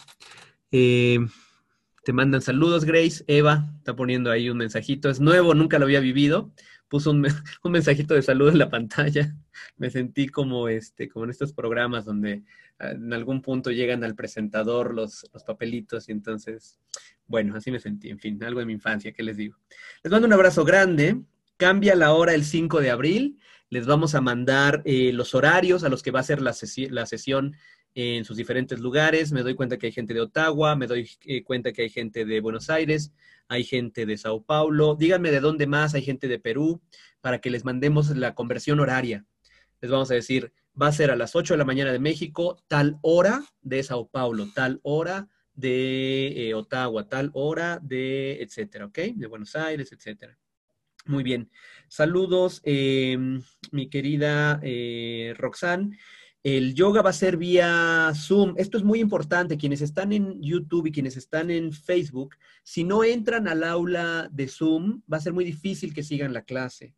Eh, 0.72 1.20
te 2.04 2.12
mandan 2.12 2.42
saludos, 2.42 2.86
Grace. 2.86 3.24
Eva 3.28 3.72
está 3.78 3.96
poniendo 3.96 4.32
ahí 4.32 4.50
un 4.50 4.58
mensajito. 4.58 5.12
Es 5.12 5.20
nuevo, 5.20 5.54
nunca 5.54 5.78
lo 5.78 5.86
había 5.86 6.00
vivido. 6.00 6.52
Puso 6.88 7.12
un, 7.12 7.22
mensajito 7.72 8.16
de 8.16 8.24
salud 8.24 8.50
en 8.50 8.58
la 8.58 8.72
pantalla. 8.72 9.36
Me 9.78 9.92
sentí 9.92 10.28
como, 10.28 10.70
este, 10.70 11.08
como 11.08 11.26
en 11.26 11.30
estos 11.30 11.54
programas 11.54 12.04
donde 12.04 12.42
ah, 12.80 12.94
en 12.94 13.14
algún 13.14 13.44
punto 13.44 13.70
llegan 13.70 14.04
al 14.04 14.16
presentador 14.16 14.96
los, 14.96 15.30
los 15.32 15.44
papelitos 15.44 16.10
y 16.10 16.14
entonces, 16.14 16.80
bueno, 17.28 17.56
así 17.56 17.70
me 17.70 17.80
sentí. 17.80 18.10
En 18.10 18.18
fin, 18.18 18.44
algo 18.44 18.60
de 18.60 18.66
mi 18.66 18.74
infancia, 18.74 19.12
¿qué 19.12 19.22
les 19.22 19.38
digo? 19.38 19.56
Les 20.02 20.12
mando 20.12 20.26
un 20.26 20.34
abrazo 20.34 20.66
grande. 20.66 21.22
Cambia 21.58 21.94
la 21.94 22.12
hora 22.14 22.34
el 22.34 22.44
5 22.44 22.82
de 22.82 22.90
abril. 22.90 23.38
Les 23.72 23.86
vamos 23.86 24.16
a 24.16 24.22
mandar 24.22 24.82
eh, 24.84 25.14
los 25.14 25.34
horarios 25.34 25.86
a 25.86 25.90
los 25.90 26.04
que 26.04 26.12
va 26.12 26.20
a 26.20 26.24
ser 26.24 26.42
la, 26.42 26.52
sesión 26.52 27.56
en 27.96 28.26
sus 28.26 28.36
diferentes 28.36 28.82
lugares. 28.82 29.32
Me 29.32 29.44
doy 29.44 29.56
cuenta 29.56 29.78
que 29.78 29.86
hay 29.86 29.94
gente 29.94 30.14
de 30.14 30.20
Ottawa, 30.20 30.76
me 30.76 30.88
doy 30.88 31.10
eh, 31.24 31.42
cuenta 31.46 31.72
que 31.72 31.84
hay 31.84 31.90
gente 31.90 32.26
de 32.26 32.42
Buenos 32.42 32.70
Aires, 32.70 33.14
hay 33.48 33.64
gente 33.64 34.06
de 34.06 34.18
Sao 34.18 34.44
Paulo. 34.44 34.96
Díganme 34.96 35.32
de 35.32 35.40
dónde 35.40 35.68
más 35.68 35.94
hay 35.94 36.02
gente 36.02 36.28
de 36.28 36.38
Perú 36.38 36.82
para 37.22 37.40
que 37.40 37.50
les 37.50 37.64
mandemos 37.64 38.10
la 38.10 38.36
conversión 38.36 38.82
horaria. 38.82 39.26
Les 39.80 39.90
vamos 39.90 40.12
a 40.12 40.16
decir, 40.16 40.52
va 40.80 40.88
a 40.88 40.92
ser 40.92 41.10
a 41.10 41.16
las 41.16 41.34
8 41.34 41.54
de 41.54 41.58
la 41.58 41.64
mañana 41.64 41.94
de 41.94 42.00
México, 42.00 42.62
tal 42.68 43.00
hora 43.02 43.42
de 43.62 43.84
Sao 43.84 44.10
Paulo, 44.10 44.50
tal 44.54 44.82
hora 44.84 45.30
de 45.54 46.50
eh, 46.50 46.54
Ottawa, 46.56 47.08
tal 47.08 47.32
hora 47.36 47.80
de, 47.82 48.42
etcétera, 48.42 48.88
¿ok? 48.88 48.98
De 49.16 49.28
Buenos 49.28 49.56
Aires, 49.56 49.94
etcétera. 49.94 50.38
Muy 51.06 51.24
bien. 51.24 51.50
Saludos, 51.88 52.62
eh, 52.64 53.18
mi 53.72 53.90
querida 53.90 54.62
Roxanne. 55.36 55.98
El 56.44 56.74
yoga 56.74 57.04
va 57.04 57.12
a 57.12 57.14
ser 57.14 57.38
vía 57.38 58.12
Zoom. 58.16 58.56
Esto 58.58 58.80
es 58.80 58.84
muy 58.84 59.00
importante. 59.00 59.58
Quienes 59.58 59.82
están 59.82 60.12
en 60.12 60.42
YouTube 60.42 60.88
y 60.88 60.92
quienes 60.92 61.16
están 61.16 61.52
en 61.52 61.72
Facebook, 61.72 62.36
si 62.64 62.84
no 62.84 63.04
entran 63.04 63.48
al 63.48 63.64
aula 63.64 64.28
de 64.32 64.48
Zoom, 64.48 65.04
va 65.12 65.18
a 65.18 65.22
ser 65.22 65.34
muy 65.34 65.46
difícil 65.46 65.94
que 65.94 66.02
sigan 66.02 66.34
la 66.34 66.42
clase. 66.42 66.96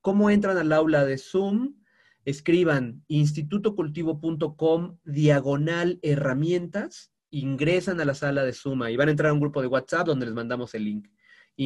¿Cómo 0.00 0.28
entran 0.28 0.58
al 0.58 0.72
aula 0.72 1.04
de 1.04 1.18
Zoom? 1.18 1.76
Escriban 2.24 3.04
institutocultivo.com 3.06 4.98
diagonal 5.04 6.00
herramientas, 6.02 7.12
ingresan 7.30 8.00
a 8.00 8.04
la 8.04 8.14
sala 8.14 8.44
de 8.44 8.52
Zoom 8.52 8.88
y 8.88 8.96
van 8.96 9.06
a 9.06 9.12
entrar 9.12 9.30
a 9.30 9.34
un 9.34 9.40
grupo 9.40 9.62
de 9.62 9.68
WhatsApp 9.68 10.08
donde 10.08 10.26
les 10.26 10.34
mandamos 10.34 10.74
el 10.74 10.84
link 10.84 11.06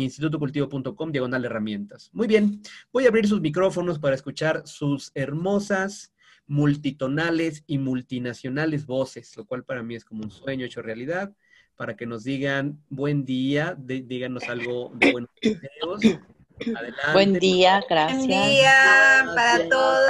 institutocultivo.com, 0.02 1.12
diagonal 1.12 1.44
herramientas. 1.44 2.10
Muy 2.12 2.26
bien, 2.26 2.60
voy 2.92 3.04
a 3.04 3.08
abrir 3.08 3.26
sus 3.28 3.40
micrófonos 3.40 3.98
para 3.98 4.14
escuchar 4.14 4.66
sus 4.66 5.12
hermosas 5.14 6.12
multitonales 6.46 7.64
y 7.66 7.78
multinacionales 7.78 8.86
voces, 8.86 9.36
lo 9.36 9.46
cual 9.46 9.64
para 9.64 9.82
mí 9.82 9.94
es 9.94 10.04
como 10.04 10.24
un 10.24 10.30
sueño 10.30 10.66
hecho 10.66 10.82
realidad, 10.82 11.32
para 11.76 11.96
que 11.96 12.06
nos 12.06 12.24
digan 12.24 12.82
buen 12.88 13.24
día, 13.24 13.76
díganos 13.78 14.44
algo 14.44 14.92
de 14.94 15.12
buenos 15.12 15.30
deseos. 15.40 16.20
Adelante. 16.60 17.12
Buen 17.12 17.32
día, 17.34 17.84
gracias. 17.88 18.26
Buen 18.26 18.48
día 18.48 19.26
para 19.34 19.68
todos. 19.68 20.08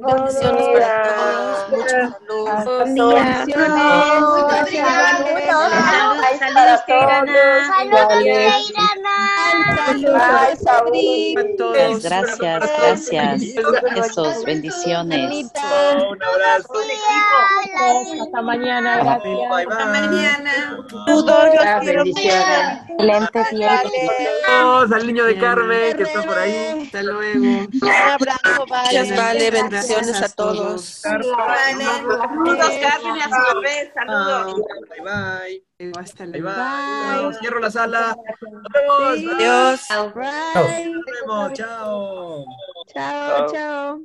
Bendiciones 0.00 0.68
para 0.78 1.02
todos. 1.02 1.70
Muchas 1.70 2.12
saludos. 2.12 2.64
Buen 2.64 2.94
día. 2.94 3.46
Saludos, 6.38 6.80
Saludos, 6.86 7.58
Saludos, 10.64 12.02
Gracias, 12.02 12.38
gracias. 12.38 13.42
Besos, 13.94 14.44
bendiciones. 14.44 15.30
Un 15.30 16.22
abrazo. 16.22 16.72
Hasta 18.22 18.42
mañana, 18.42 18.96
gracias. 18.98 19.38
Hasta 19.68 19.86
mañana. 19.86 20.78
Saludos, 21.06 21.84
bendiciones. 21.84 22.80
Excelente 22.88 23.44
día. 23.52 23.82
Saludos 24.46 24.92
al 24.92 25.06
niño 25.06 25.24
de 25.24 25.38
Carmen 25.38 25.96
que 25.96 26.02
está 26.02 26.22
por 26.22 26.38
ahí. 26.38 26.82
Hasta 26.84 27.02
luego. 27.02 27.44
Un 27.44 27.90
abrazo, 28.12 28.66
Gracias, 28.68 29.16
vale. 29.16 29.50
Bendiciones 29.50 30.22
a 30.22 30.28
todos. 30.28 30.82
Saludos, 30.84 31.36
Carmen, 31.36 33.16
y 33.16 33.20
a 33.20 33.28
su 33.28 33.54
bebé. 33.56 33.92
Saludos. 33.94 34.54
Bye, 34.90 35.00
bye. 35.02 35.67
Hasta 35.96 36.26
Bye, 36.26 36.40
luego. 36.40 37.28
bye. 37.30 37.38
Cierro 37.38 37.60
la 37.60 37.70
sala. 37.70 38.16
Nos 38.40 38.72
vemos. 38.72 39.30
Adiós. 39.38 39.88
Nos 39.90 40.14
vemos. 40.14 41.52
Chao. 41.54 42.44
Chao, 42.92 43.52
chao. 43.52 44.00